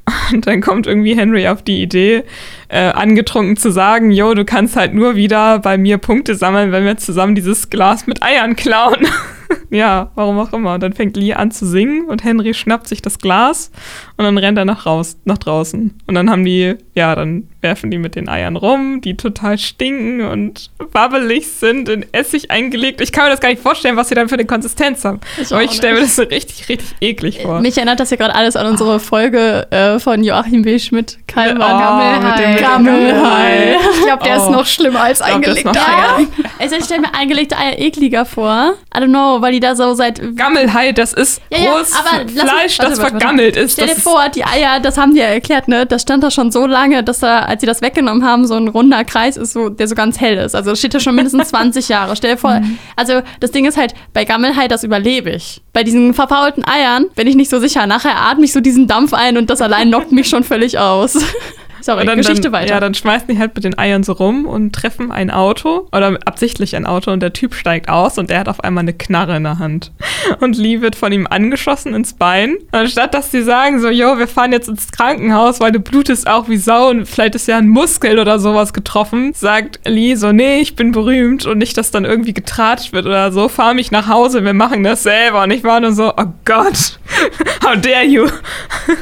[0.33, 2.25] Und dann kommt irgendwie Henry auf die Idee,
[2.69, 6.85] äh, angetrunken zu sagen, yo, du kannst halt nur wieder bei mir Punkte sammeln, wenn
[6.85, 9.07] wir zusammen dieses Glas mit Eiern klauen.
[9.71, 10.75] ja, warum auch immer.
[10.75, 13.71] Und dann fängt Lee an zu singen und Henry schnappt sich das Glas
[14.17, 15.99] und dann rennt er nach, raus, nach draußen.
[16.07, 20.21] Und dann haben die, ja, dann werfen die mit den Eiern rum, die total stinken
[20.21, 23.01] und wabbelig sind, in Essig eingelegt.
[23.01, 25.21] Ich kann mir das gar nicht vorstellen, was sie dann für eine Konsistenz haben.
[25.41, 27.61] Ich Aber ich stelle mir das so richtig, richtig eklig vor.
[27.61, 30.79] Mich erinnert das ja gerade alles an unsere Folge äh, von Joachim B.
[30.79, 32.23] Schmidt, Kalman.
[32.23, 33.77] Oh, dem Gammelhai.
[33.99, 34.51] Ich glaube, der ist Oh.
[34.51, 36.21] noch schlimmer als ist eingelegte Eier.
[36.61, 38.75] Also ich stelle mir eingelegte Eier ekliger vor.
[38.95, 42.09] I don't know, weil die da so seit Gammelhai, das ist Ja, ja, lass Fleisch,
[42.33, 43.11] warte, das warte, warte.
[43.11, 43.73] vergammelt ist.
[43.75, 45.87] Stell dir ist- vor, die Eier, das haben die ja erklärt, ne?
[45.87, 48.69] Das stand da schon so lange, dass da als sie das weggenommen haben, so ein
[48.69, 50.55] runder Kreis ist, so, der so ganz hell ist.
[50.55, 52.15] Also das steht da schon mindestens 20 Jahre.
[52.17, 52.61] Stell dir vor,
[52.97, 55.63] also das Ding ist halt, bei Gammelhai, das überlebe ich.
[55.73, 57.87] Bei diesen verfaulten Eiern bin ich nicht so sicher.
[57.87, 61.19] Nachher atme ich so diesen Dampf ein und das allein knockt mich schon völlig aus.
[61.89, 62.75] Sorry, dann, Geschichte dann, weiter.
[62.75, 66.19] Ja, dann schmeißen die halt mit den Eiern so rum und treffen ein Auto oder
[66.27, 69.39] absichtlich ein Auto und der Typ steigt aus und der hat auf einmal eine Knarre
[69.39, 69.91] in der Hand.
[70.41, 72.57] Und Lee wird von ihm angeschossen ins Bein.
[72.57, 76.29] Und anstatt dass die sagen so, yo, wir fahren jetzt ins Krankenhaus, weil du blutest
[76.29, 80.31] auch wie Sau und vielleicht ist ja ein Muskel oder sowas getroffen, sagt Lee so,
[80.31, 83.91] nee, ich bin berühmt und nicht, dass dann irgendwie getratscht wird oder so, fahr mich
[83.91, 85.45] nach Hause, wir machen das selber.
[85.45, 86.99] Und ich war nur so, oh Gott,
[87.65, 88.27] how dare you.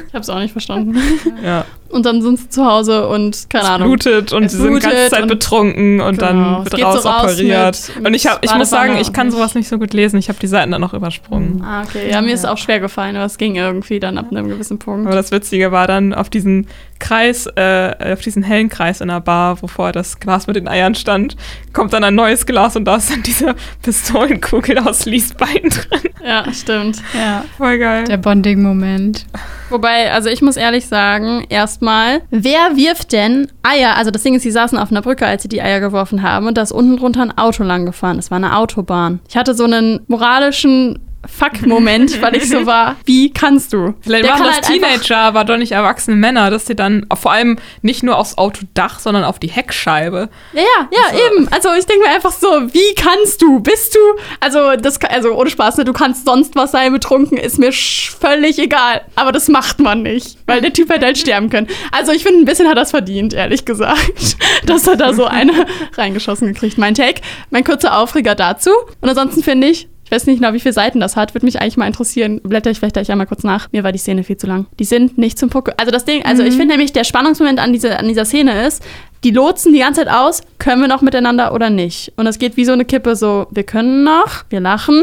[0.07, 0.97] ich hab's auch nicht verstanden.
[1.45, 1.65] Ja.
[1.89, 3.89] Und dann sind sie zu Hause und keine es Ahnung.
[3.89, 6.87] blutet und sie sind die ganze Zeit und- betrunken und Genau, dann wird geht so
[6.91, 7.91] raus rausoperiert.
[7.97, 10.19] mit- und ich, hab, ich muss sagen, ich kann sowas nicht so gut lesen.
[10.19, 11.63] Ich habe die Seiten dann noch übersprungen.
[11.65, 12.11] Ah, okay.
[12.11, 15.07] Ja, mir ist auch schwer gefallen, aber es ging irgendwie dann ab einem gewissen Punkt.
[15.07, 16.67] Aber das Witzige war dann auf diesen
[16.99, 20.69] Kreis, äh, auf diesen hellen Kreis in der Bar, wo vorher das Glas mit den
[20.69, 21.37] Eiern stand,
[21.73, 26.11] kommt dann ein neues Glas und da ist dann diese Pistolenkugel aus Lees Bein drin.
[26.25, 27.03] Ja, stimmt.
[27.15, 28.05] Ja, Voll geil.
[28.05, 29.27] der Bonding-Moment.
[29.71, 33.97] Wobei, also ich muss ehrlich sagen, erstmal, wer wirft denn Eier?
[33.97, 36.47] Also das Ding ist, sie saßen auf einer Brücke, als sie die Eier geworfen haben
[36.47, 38.19] und da ist unten drunter ein Auto lang gefahren.
[38.19, 39.21] Es war eine Autobahn.
[39.29, 43.95] Ich hatte so einen moralischen Fuck-Moment, weil ich so war, wie kannst du?
[44.01, 47.33] Vielleicht Der kann das halt Teenager, aber doch nicht erwachsene Männer, dass die dann vor
[47.33, 50.29] allem nicht nur aufs Autodach, sondern auf die Heckscheibe.
[50.53, 51.49] Ja, ja, ja, eben.
[51.49, 53.61] Also ich denke mir einfach so, wie kannst du?
[53.61, 53.99] Bist du?
[54.41, 55.85] Also das, also ohne Spaß, ne?
[55.85, 59.03] Du kannst sonst was sein, betrunken, ist mir völlig egal.
[59.17, 61.69] Aber das macht man nicht, weil der Typ hätte halt sterben können.
[61.93, 64.37] Also ich finde, ein bisschen hat er es verdient, ehrlich gesagt,
[64.67, 66.79] dass er da so eine reingeschossen gekriegt.
[66.79, 68.71] Mein Take, mein kurzer Aufreger dazu.
[69.01, 71.61] Und ansonsten finde ich, ich weiß nicht genau, wie viele Seiten das hat, würde mich
[71.61, 72.41] eigentlich mal interessieren.
[72.45, 73.67] Blätter ich vielleicht gleich einmal kurz nach.
[73.73, 74.67] Mir war die Szene viel zu lang.
[74.79, 75.77] Die sind nicht zum Pucke.
[75.81, 78.85] Also das Ding, also ich finde nämlich, der Spannungsmoment an, diese, an dieser Szene ist,
[79.25, 82.13] die lotsen die ganze Zeit aus, können wir noch miteinander oder nicht.
[82.15, 85.03] Und es geht wie so eine Kippe, so, wir können noch, wir lachen,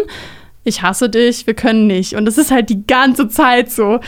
[0.64, 2.16] ich hasse dich, wir können nicht.
[2.16, 4.00] Und es ist halt die ganze Zeit so.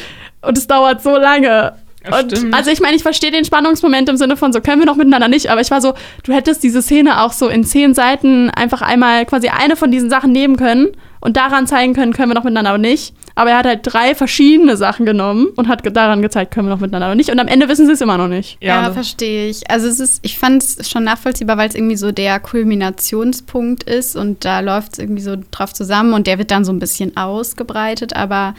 [0.41, 1.73] Und es dauert so lange.
[2.09, 2.53] Ja, Und stimmt.
[2.53, 5.27] also ich meine, ich verstehe den Spannungsmoment im Sinne von so, können wir noch miteinander
[5.27, 5.93] nicht, aber ich war so,
[6.23, 10.09] du hättest diese Szene auch so in zehn Seiten einfach einmal quasi eine von diesen
[10.09, 10.89] Sachen nehmen können
[11.21, 13.13] und daran zeigen können, können wir noch miteinander oder nicht.
[13.37, 16.79] Aber er hat halt drei verschiedene Sachen genommen und hat daran gezeigt, können wir noch
[16.79, 17.31] miteinander oder nicht.
[17.31, 18.57] Und am Ende wissen sie es immer noch nicht.
[18.61, 19.69] Ja, und- verstehe ich.
[19.69, 24.15] Also es ist, ich fand es schon nachvollziehbar, weil es irgendwie so der Kulminationspunkt ist
[24.15, 27.17] und da läuft es irgendwie so drauf zusammen und der wird dann so ein bisschen
[27.17, 28.55] ausgebreitet, aber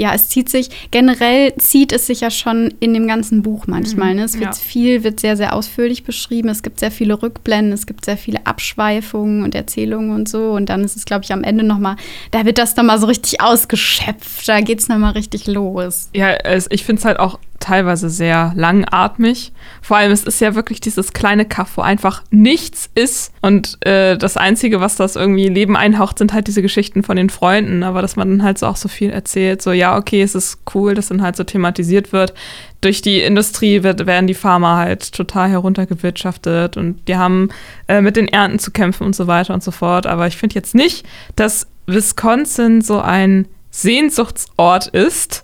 [0.00, 4.14] ja, es zieht sich, generell zieht es sich ja schon in dem ganzen Buch manchmal.
[4.14, 4.24] Ne?
[4.24, 4.52] Es wird ja.
[4.52, 6.48] viel, wird sehr, sehr ausführlich beschrieben.
[6.48, 10.52] Es gibt sehr viele Rückblenden, es gibt sehr viele Abschweifungen und Erzählungen und so.
[10.52, 11.96] Und dann ist es, glaube ich, am Ende nochmal,
[12.30, 14.48] da wird das nochmal so richtig ausgeschöpft.
[14.48, 16.08] Da geht es nochmal richtig los.
[16.14, 19.52] Ja, es, ich finde es halt auch teilweise sehr langatmig.
[19.82, 23.32] Vor allem, es ist ja wirklich dieses kleine Kaff, wo einfach nichts ist.
[23.42, 27.30] Und äh, das Einzige, was das irgendwie Leben einhaucht, sind halt diese Geschichten von den
[27.30, 27.82] Freunden.
[27.82, 30.58] Aber dass man dann halt so auch so viel erzählt, so ja, okay, es ist
[30.74, 32.34] cool, dass dann halt so thematisiert wird.
[32.80, 37.50] Durch die Industrie wird, werden die Farmer halt total heruntergewirtschaftet und die haben
[37.88, 40.06] äh, mit den Ernten zu kämpfen und so weiter und so fort.
[40.06, 41.06] Aber ich finde jetzt nicht,
[41.36, 45.42] dass Wisconsin so ein Sehnsuchtsort ist,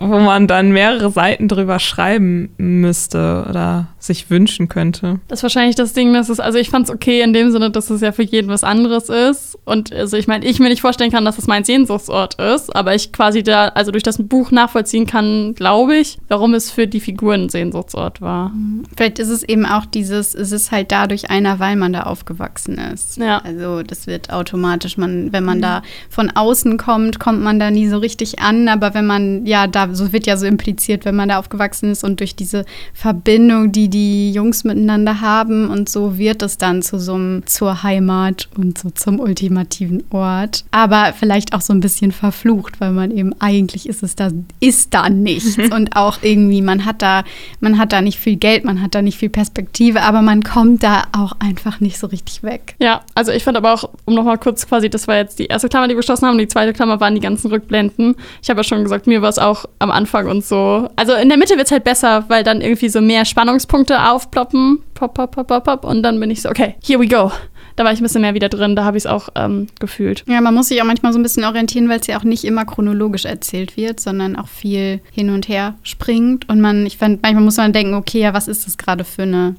[0.00, 5.20] wo man dann mehrere Seiten drüber schreiben müsste oder sich wünschen könnte.
[5.28, 7.70] Das ist wahrscheinlich das Ding, dass es, also ich fand es okay in dem Sinne,
[7.70, 9.58] dass es ja für jeden was anderes ist.
[9.64, 12.94] Und also ich meine, ich mir nicht vorstellen kann, dass es mein Sehnsuchtsort ist, aber
[12.94, 17.00] ich quasi da, also durch das Buch nachvollziehen kann, glaube ich, warum es für die
[17.00, 18.52] Figuren ein Sehnsuchtsort war.
[18.96, 22.78] Vielleicht ist es eben auch dieses, es ist halt dadurch einer, weil man da aufgewachsen
[22.78, 23.18] ist.
[23.18, 23.38] Ja.
[23.38, 27.88] Also das wird automatisch, man, wenn man da von außen kommt, kommt man da nie
[27.88, 28.68] so richtig an.
[28.68, 32.04] Aber wenn man, ja, da, so wird ja so impliziert, wenn man da aufgewachsen ist
[32.04, 32.64] und durch diese
[32.94, 37.82] Verbindung, die die Jungs miteinander haben und so wird es dann zu so einem, zur
[37.82, 40.64] Heimat und so zum ultimativen Ort.
[40.70, 44.30] Aber vielleicht auch so ein bisschen verflucht, weil man eben eigentlich ist es da,
[44.60, 45.58] ist da nichts.
[45.58, 47.24] und auch irgendwie, man hat da,
[47.60, 50.82] man hat da nicht viel Geld, man hat da nicht viel Perspektive, aber man kommt
[50.82, 52.74] da auch einfach nicht so richtig weg.
[52.78, 55.68] Ja, also ich fand aber auch, um nochmal kurz quasi, das war jetzt die erste
[55.68, 58.14] Klammer, die wir geschlossen haben, die zweite Klammer waren die ganzen Rückblenden.
[58.42, 60.88] Ich habe ja schon gesagt, mir war es auch am Anfang und so.
[60.96, 64.82] Also in der Mitte wird es halt besser, weil dann irgendwie so mehr Spannungspunkte aufploppen.
[64.94, 65.84] Pop, pop, pop, pop, pop.
[65.84, 67.30] Und dann bin ich so, okay, here we go.
[67.76, 70.24] Da war ich ein bisschen mehr wieder drin, da habe ich es auch ähm, gefühlt.
[70.26, 72.42] Ja, man muss sich auch manchmal so ein bisschen orientieren, weil es ja auch nicht
[72.42, 76.48] immer chronologisch erzählt wird, sondern auch viel hin und her springt.
[76.48, 79.22] Und man, ich fand, manchmal muss man denken, okay, ja, was ist das gerade für
[79.22, 79.54] eine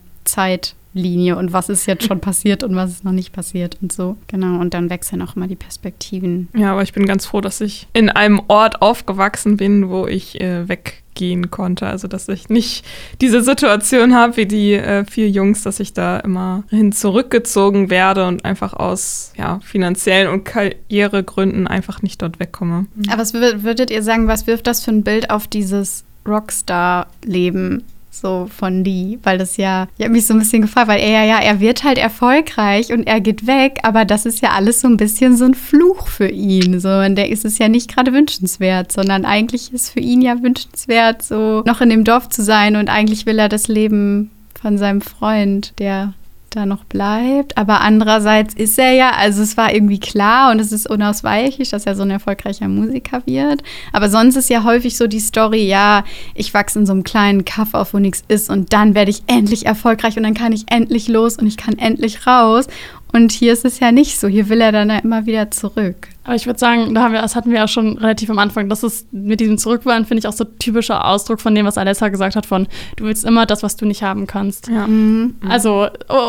[0.94, 4.18] Zeitlinie und was ist jetzt schon passiert und was ist noch nicht passiert und so.
[4.28, 6.50] Genau, und dann wechseln auch mal die Perspektiven.
[6.56, 10.40] Ja, aber ich bin ganz froh, dass ich in einem Ort aufgewachsen bin, wo ich
[10.42, 11.86] äh, weggehen gehen konnte.
[11.86, 12.86] Also dass ich nicht
[13.20, 18.26] diese Situation habe wie die äh, vier Jungs, dass ich da immer hin zurückgezogen werde
[18.26, 22.86] und einfach aus ja, finanziellen und Karrieregründen einfach nicht dort wegkomme.
[23.10, 28.50] Aber was würdet ihr sagen, was wirft das für ein Bild auf dieses Rockstar-Leben so
[28.56, 31.40] von Lee, weil das ja, ich habe mich so ein bisschen gefragt, weil er ja,
[31.40, 34.98] er wird halt erfolgreich und er geht weg, aber das ist ja alles so ein
[34.98, 36.80] bisschen so ein Fluch für ihn.
[36.80, 40.42] So, und der ist es ja nicht gerade wünschenswert, sondern eigentlich ist für ihn ja
[40.42, 44.78] wünschenswert, so noch in dem Dorf zu sein und eigentlich will er das Leben von
[44.78, 46.14] seinem Freund, der
[46.50, 47.58] da noch bleibt.
[47.58, 51.86] Aber andererseits ist er ja, also es war irgendwie klar und es ist unausweichlich, dass
[51.86, 53.64] er so ein erfolgreicher Musiker wird.
[53.94, 57.46] Aber sonst ist ja häufig so die Story, ja, ich wachse in so einem kleinen
[57.46, 60.66] Kaff auf, wo nichts ist und dann werde ich endlich erfolgreich und dann kann ich
[60.72, 62.68] endlich los und ich kann endlich raus.
[63.12, 64.28] Und hier ist es ja nicht so.
[64.28, 66.10] Hier will er dann ja immer wieder zurück.
[66.30, 68.70] Aber ich würde sagen, da haben wir, das hatten wir ja schon relativ am Anfang.
[68.70, 72.10] Das ist mit diesem Zurückwollen, finde ich, auch so typischer Ausdruck von dem, was Alessa
[72.10, 74.68] gesagt hat: von du willst immer das, was du nicht haben kannst.
[74.68, 74.86] Ja.
[74.86, 75.38] Mhm.
[75.50, 75.88] Also,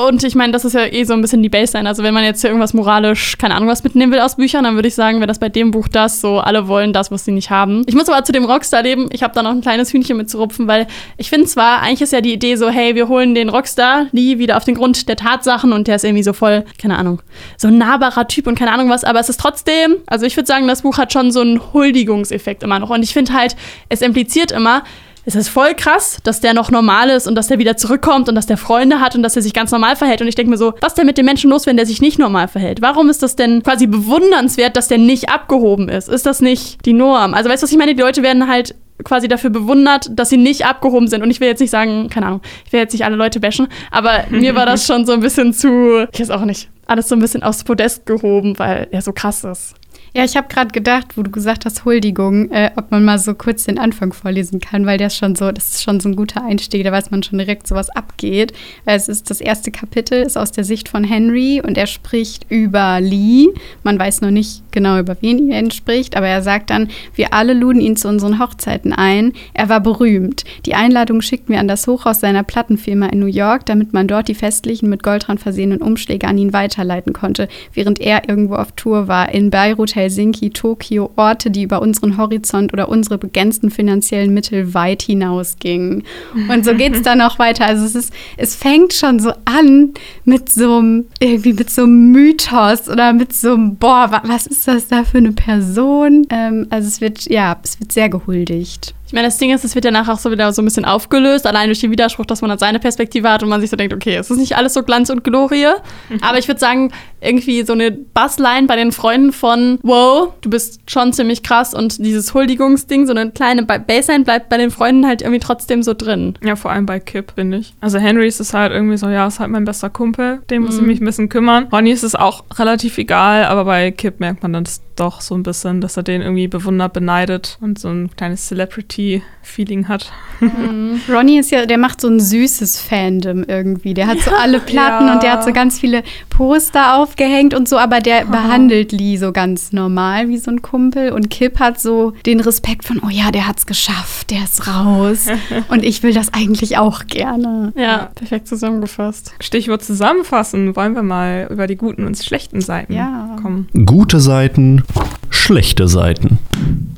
[0.09, 1.87] und ich meine, das ist ja eh so ein bisschen die Baseline.
[1.87, 4.77] Also, wenn man jetzt hier irgendwas moralisch, keine Ahnung, was mitnehmen will aus Büchern, dann
[4.77, 7.33] würde ich sagen, wäre das bei dem Buch das, so alle wollen das, was sie
[7.33, 7.83] nicht haben.
[7.87, 10.87] Ich muss aber zu dem Rockstar-Leben, ich habe da noch ein kleines Hühnchen mitzurupfen, weil
[11.19, 14.39] ich finde zwar, eigentlich ist ja die Idee so, hey, wir holen den Rockstar nie
[14.39, 17.23] wieder auf den Grund der Tatsachen und der ist irgendwie so voll, keine Ahnung,
[17.57, 20.47] so ein nahbarer Typ und keine Ahnung was, aber es ist trotzdem, also ich würde
[20.47, 22.91] sagen, das Buch hat schon so einen Huldigungseffekt immer noch.
[22.91, 23.57] Und ich finde halt,
[23.89, 24.83] es impliziert immer,
[25.27, 28.35] es ist voll krass, dass der noch normal ist und dass der wieder zurückkommt und
[28.35, 30.23] dass der Freunde hat und dass er sich ganz normal verhält.
[30.23, 32.01] Und ich denke mir so, was ist denn mit dem Menschen los, wenn der sich
[32.01, 32.81] nicht normal verhält?
[32.81, 36.09] Warum ist das denn quasi bewundernswert, dass der nicht abgehoben ist?
[36.09, 37.35] Ist das nicht die Norm?
[37.35, 37.95] Also weißt du, was ich meine?
[37.95, 38.75] Die Leute werden halt
[39.05, 41.23] quasi dafür bewundert, dass sie nicht abgehoben sind.
[41.23, 43.69] Und ich will jetzt nicht sagen, keine Ahnung, ich will jetzt nicht alle Leute bashen,
[43.91, 47.15] aber mir war das schon so ein bisschen zu, ich weiß auch nicht, alles so
[47.15, 49.75] ein bisschen aufs Podest gehoben, weil er so krass ist.
[50.13, 53.33] Ja, ich habe gerade gedacht, wo du gesagt hast, Huldigung, äh, ob man mal so
[53.35, 56.45] kurz den Anfang vorlesen kann, weil der schon so, das ist schon so ein guter
[56.45, 58.53] Einstieg, da weiß man schon direkt, so was abgeht.
[58.85, 63.01] Es ist das erste Kapitel, ist aus der Sicht von Henry und er spricht über
[63.01, 63.49] Lee.
[63.85, 67.55] Man weiß noch nicht genau, über wen er spricht, aber er sagt dann, wir alle
[67.55, 69.33] luden ihn zu unseren Hochzeiten ein.
[69.55, 70.43] Er war berühmt.
[70.67, 74.27] Die Einladung schickten wir an das Hochhaus seiner Plattenfirma in New York, damit man dort
[74.27, 79.07] die festlichen, mit Goldrand versehenen Umschläge an ihn weiterleiten konnte, während er irgendwo auf Tour
[79.07, 79.33] war.
[79.33, 85.03] In Beirut Helsinki, Tokio, Orte, die über unseren Horizont oder unsere begrenzten finanziellen Mittel weit
[85.03, 86.05] hinausgingen.
[86.49, 87.67] Und so geht es dann auch weiter.
[87.67, 89.95] Also es ist, es fängt schon so an
[90.25, 94.67] mit so einem, irgendwie mit so einem Mythos oder mit so einem, boah, was ist
[94.67, 96.27] das da für eine Person?
[96.31, 98.95] Ähm, also es wird, ja, es wird sehr gehuldigt.
[99.11, 100.85] Ich meine, das Ding ist, es wird ja nachher auch so wieder so ein bisschen
[100.85, 103.75] aufgelöst, allein durch den Widerspruch, dass man dann seine Perspektive hat und man sich so
[103.75, 105.67] denkt, okay, es ist nicht alles so Glanz und Glorie.
[106.11, 106.23] Mhm.
[106.23, 110.89] Aber ich würde sagen, irgendwie so eine Bassline bei den Freunden von, wow, du bist
[110.89, 115.23] schon ziemlich krass und dieses Huldigungsding, so eine kleine Bassline bleibt bei den Freunden halt
[115.23, 116.39] irgendwie trotzdem so drin.
[116.45, 117.75] Ja, vor allem bei Kip, finde ich.
[117.81, 120.77] Also Henry ist es halt irgendwie so, ja, ist halt mein bester Kumpel, dem muss
[120.77, 120.83] mhm.
[120.83, 121.67] ich mich ein bisschen kümmern.
[121.73, 124.67] Ronny ist es auch relativ egal, aber bei Kip merkt man dann
[125.01, 129.89] doch so ein bisschen, dass er den irgendwie bewundert, beneidet und so ein kleines Celebrity-Feeling
[129.89, 130.13] hat.
[130.41, 131.01] Mhm.
[131.09, 133.95] Ronny ist ja, der macht so ein süßes Fandom irgendwie.
[133.95, 135.15] Der hat so alle Platten ja.
[135.15, 138.31] und der hat so ganz viele Poster aufgehängt und so, aber der oh.
[138.31, 141.13] behandelt Lee so ganz normal wie so ein Kumpel.
[141.13, 145.27] Und Kip hat so den Respekt von, oh ja, der hat's geschafft, der ist raus.
[145.69, 147.73] und ich will das eigentlich auch gerne.
[147.77, 149.33] Ja, perfekt zusammengefasst.
[149.41, 153.37] Stichwort zusammenfassen, wollen wir mal über die guten und schlechten Seiten ja.
[153.41, 153.69] kommen.
[153.87, 154.83] Gute Seiten,
[155.31, 156.39] schlechte Seiten.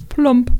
[0.08, 0.50] Plump.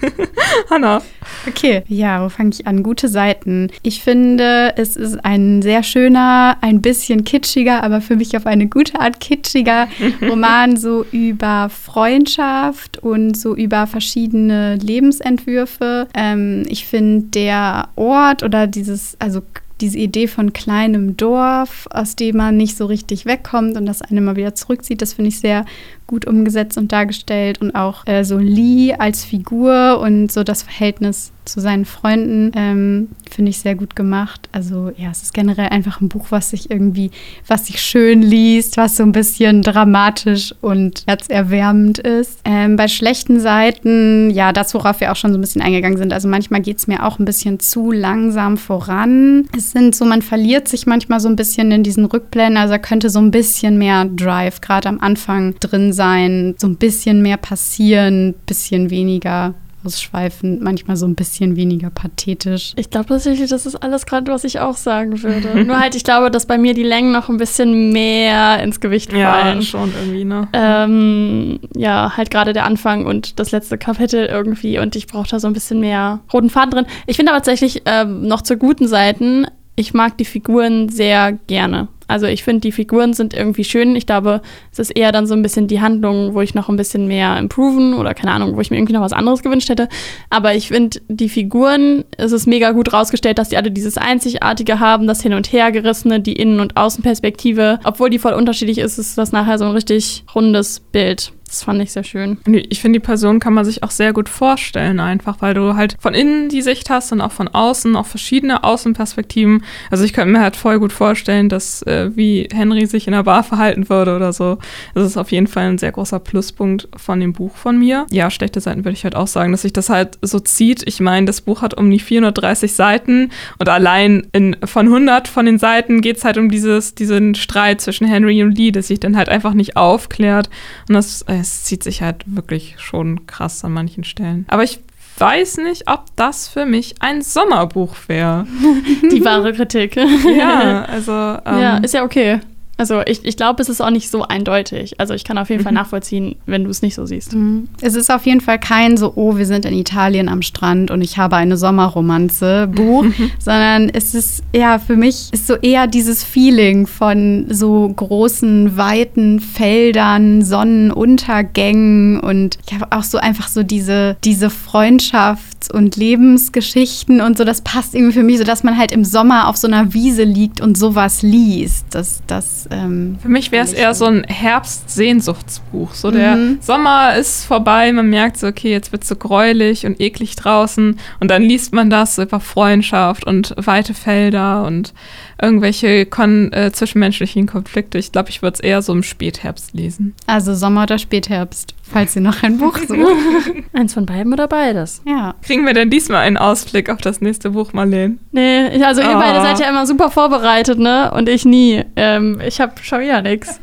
[0.70, 1.02] Hanna.
[1.46, 2.82] Okay, ja, wo fange ich an?
[2.82, 3.70] Gute Seiten.
[3.82, 8.66] Ich finde, es ist ein sehr schöner, ein bisschen kitschiger, aber für mich auf eine
[8.66, 9.88] gute Art kitschiger
[10.22, 16.08] Roman, so über Freundschaft und so über verschiedene Lebensentwürfe.
[16.14, 19.42] Ähm, ich finde, der Ort oder dieses, also
[19.80, 24.20] diese Idee von kleinem Dorf, aus dem man nicht so richtig wegkommt und das eine
[24.20, 25.64] mal wieder zurückzieht, das finde ich sehr
[26.06, 31.32] gut umgesetzt und dargestellt und auch äh, so Lee als Figur und so das Verhältnis
[31.46, 34.48] zu seinen Freunden ähm, finde ich sehr gut gemacht.
[34.52, 37.10] Also ja, es ist generell einfach ein Buch, was sich irgendwie,
[37.46, 42.40] was sich schön liest, was so ein bisschen dramatisch und herzerwärmend ist.
[42.44, 46.12] Ähm, bei schlechten Seiten, ja, das, worauf wir auch schon so ein bisschen eingegangen sind.
[46.12, 49.48] Also manchmal geht es mir auch ein bisschen zu langsam voran.
[49.56, 52.56] Es sind so, man verliert sich manchmal so ein bisschen in diesen Rückblenden.
[52.56, 56.76] Also da könnte so ein bisschen mehr Drive gerade am Anfang drin sein, so ein
[56.76, 59.54] bisschen mehr passieren, ein bisschen weniger
[59.86, 62.72] ausschweifend, manchmal so ein bisschen weniger pathetisch.
[62.76, 65.64] Ich glaube tatsächlich, das ist alles gerade, was ich auch sagen würde.
[65.64, 69.12] Nur halt, ich glaube, dass bei mir die Längen noch ein bisschen mehr ins Gewicht
[69.12, 69.56] fallen.
[69.56, 70.48] Ja, schon irgendwie, ne?
[70.52, 75.38] Ähm, ja, halt gerade der Anfang und das letzte Kapitel irgendwie und ich brauche da
[75.38, 76.86] so ein bisschen mehr roten Faden drin.
[77.06, 81.88] Ich finde aber tatsächlich ähm, noch zur guten Seiten, ich mag die Figuren sehr gerne.
[82.08, 83.96] Also ich finde, die Figuren sind irgendwie schön.
[83.96, 84.40] Ich glaube,
[84.72, 87.38] es ist eher dann so ein bisschen die Handlung, wo ich noch ein bisschen mehr
[87.38, 89.88] improven oder keine Ahnung, wo ich mir irgendwie noch was anderes gewünscht hätte.
[90.30, 94.80] Aber ich finde, die Figuren, es ist mega gut rausgestellt, dass die alle dieses Einzigartige
[94.80, 97.80] haben, das Hin- und Hergerissene, die Innen- und Außenperspektive.
[97.84, 101.32] Obwohl die voll unterschiedlich ist, ist das nachher so ein richtig rundes Bild.
[101.46, 102.38] Das fand ich sehr schön.
[102.46, 105.96] Ich finde, die Person kann man sich auch sehr gut vorstellen, einfach, weil du halt
[106.00, 109.62] von innen die Sicht hast und auch von außen, auch verschiedene Außenperspektiven.
[109.90, 113.22] Also ich könnte mir halt voll gut vorstellen, dass äh, wie Henry sich in der
[113.22, 114.58] Bar verhalten würde oder so.
[114.94, 118.06] Das ist auf jeden Fall ein sehr großer Pluspunkt von dem Buch von mir.
[118.10, 120.82] Ja, schlechte Seiten würde ich halt auch sagen, dass sich das halt so zieht.
[120.86, 125.46] Ich meine, das Buch hat um die 430 Seiten und allein in, von 100 von
[125.46, 128.98] den Seiten geht es halt um dieses, diesen Streit zwischen Henry und Lee, das sich
[128.98, 130.50] dann halt einfach nicht aufklärt.
[130.88, 134.44] Und das äh, es zieht sich halt wirklich schon krass an manchen Stellen.
[134.48, 134.80] Aber ich
[135.18, 138.46] weiß nicht, ob das für mich ein Sommerbuch wäre.
[139.10, 139.96] Die wahre Kritik.
[139.96, 141.12] ja, also.
[141.12, 142.40] Ähm, ja, ist ja okay.
[142.78, 145.00] Also ich, ich glaube, es ist auch nicht so eindeutig.
[145.00, 147.34] Also ich kann auf jeden Fall nachvollziehen, wenn du es nicht so siehst.
[147.34, 147.68] Mhm.
[147.80, 151.00] Es ist auf jeden Fall kein so, oh, wir sind in Italien am Strand und
[151.00, 153.06] ich habe eine Sommerromanze Buch,
[153.38, 159.40] sondern es ist ja für mich ist so eher dieses Feeling von so großen, weiten
[159.40, 167.38] Feldern, Sonnenuntergängen und ich habe auch so einfach so diese, diese Freundschafts- und Lebensgeschichten und
[167.38, 169.94] so, das passt irgendwie für mich so, dass man halt im Sommer auf so einer
[169.94, 171.86] Wiese liegt und sowas liest.
[171.90, 175.94] Das, das ähm, Für mich wäre es eher so ein Herbst-Sehnsuchtsbuch.
[175.94, 176.58] So der mhm.
[176.60, 180.98] Sommer ist vorbei, man merkt so, okay, jetzt wird es so gräulich und eklig draußen.
[181.20, 184.94] Und dann liest man das über Freundschaft und weite Felder und
[185.40, 187.98] irgendwelche kon äh, zwischenmenschlichen Konflikte.
[187.98, 190.14] Ich glaube, ich würde es eher so im Spätherbst lesen.
[190.26, 193.52] Also Sommer oder Spätherbst, falls ihr noch ein Buch sucht.
[193.72, 195.02] Eins von beiden oder beides?
[195.06, 195.34] Ja.
[195.42, 198.18] Kriegen wir denn diesmal einen Ausblick auf das nächste Buch, Marlene?
[198.32, 199.04] Nee, ich, also oh.
[199.04, 201.10] ihr beide seid ja immer super vorbereitet, ne?
[201.12, 201.84] Und ich nie.
[201.96, 203.60] Ähm, ich habe schon wieder nichts.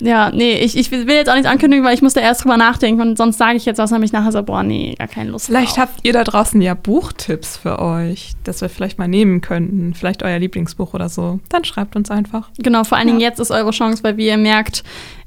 [0.00, 3.00] Ja, nee, ich, ich will jetzt auch nichts ankündigen, weil ich musste erst drüber nachdenken
[3.00, 5.76] und sonst sage ich jetzt was, nämlich nachher so, boah, nee, gar keine Lust Vielleicht
[5.76, 5.88] drauf.
[5.88, 9.94] habt ihr da draußen ja Buchtipps für euch, das wir vielleicht mal nehmen könnten.
[9.94, 11.40] Vielleicht euer Lieblingsbuch oder so.
[11.48, 12.50] Dann schreibt uns einfach.
[12.58, 13.28] Genau, vor allen Dingen ja.
[13.28, 14.84] jetzt ist eure Chance, weil wie ihr merkt,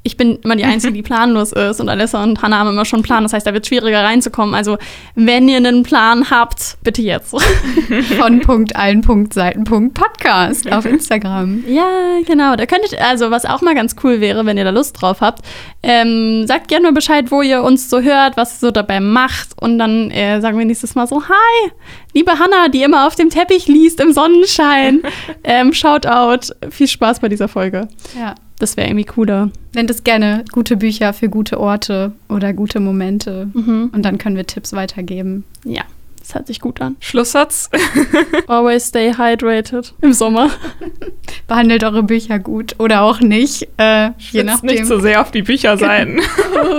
[0.08, 3.00] ich bin immer die Einzige, die planlos ist und Alessa und Hannah haben immer schon
[3.00, 3.24] einen Plan.
[3.24, 4.54] Das heißt, da wird es schwieriger reinzukommen.
[4.54, 4.78] Also,
[5.14, 7.34] wenn ihr einen Plan habt, bitte jetzt.
[8.18, 11.62] Von Punkt allen Punkt Seiten Punkt Podcast auf Instagram.
[11.68, 12.56] Ja, genau.
[12.56, 15.44] Da könntet, also was auch mal ganz cool wäre, wenn ihr da Lust drauf habt,
[15.82, 19.60] ähm, sagt gerne mal Bescheid, wo ihr uns so hört, was ihr so dabei macht.
[19.60, 21.70] Und dann äh, sagen wir nächstes Mal so, hi,
[22.14, 25.02] liebe Hannah, die immer auf dem Teppich liest im Sonnenschein.
[25.44, 26.54] ähm, Shoutout.
[26.70, 27.88] Viel Spaß bei dieser Folge.
[28.18, 28.34] Ja.
[28.58, 29.50] Das wäre irgendwie cooler.
[29.74, 33.48] Nennt es gerne gute Bücher für gute Orte oder gute Momente.
[33.52, 33.90] Mhm.
[33.92, 35.44] Und dann können wir Tipps weitergeben.
[35.64, 35.82] Ja,
[36.18, 36.96] das hört sich gut an.
[37.00, 37.70] Schlusssatz.
[38.48, 40.50] Always stay hydrated im Sommer.
[41.46, 43.68] Behandelt eure Bücher gut oder auch nicht.
[43.76, 44.70] Äh, je nachdem.
[44.70, 46.20] nicht so sehr auf die Bücherseiten.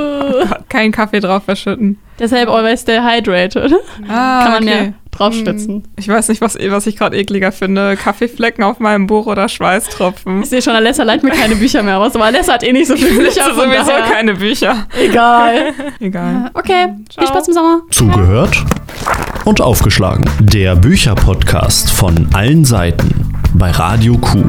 [0.69, 1.97] Kein Kaffee drauf verschütten.
[2.19, 3.73] Deshalb always stay hydrated.
[4.07, 4.85] Ah, Kann man okay.
[4.85, 5.83] ja draufschwitzen.
[5.97, 7.97] Ich weiß nicht, was, was ich gerade ekliger finde.
[7.97, 10.41] Kaffeeflecken auf meinem Buch oder Schweißtropfen.
[10.43, 12.87] Ich sehe schon, Alessa leiht mir keine Bücher mehr aus, aber Alessa hat eh nicht
[12.87, 13.27] so viele Bücher.
[13.49, 14.03] Ich sowieso daher.
[14.11, 14.87] keine Bücher.
[14.99, 15.73] Egal.
[15.99, 16.51] Egal.
[16.53, 17.25] Okay, Ciao.
[17.25, 17.81] viel Spaß im Sommer.
[17.91, 18.63] Zugehört
[19.45, 20.25] und aufgeschlagen.
[20.39, 24.43] Der Bücherpodcast von allen Seiten bei Radio Q.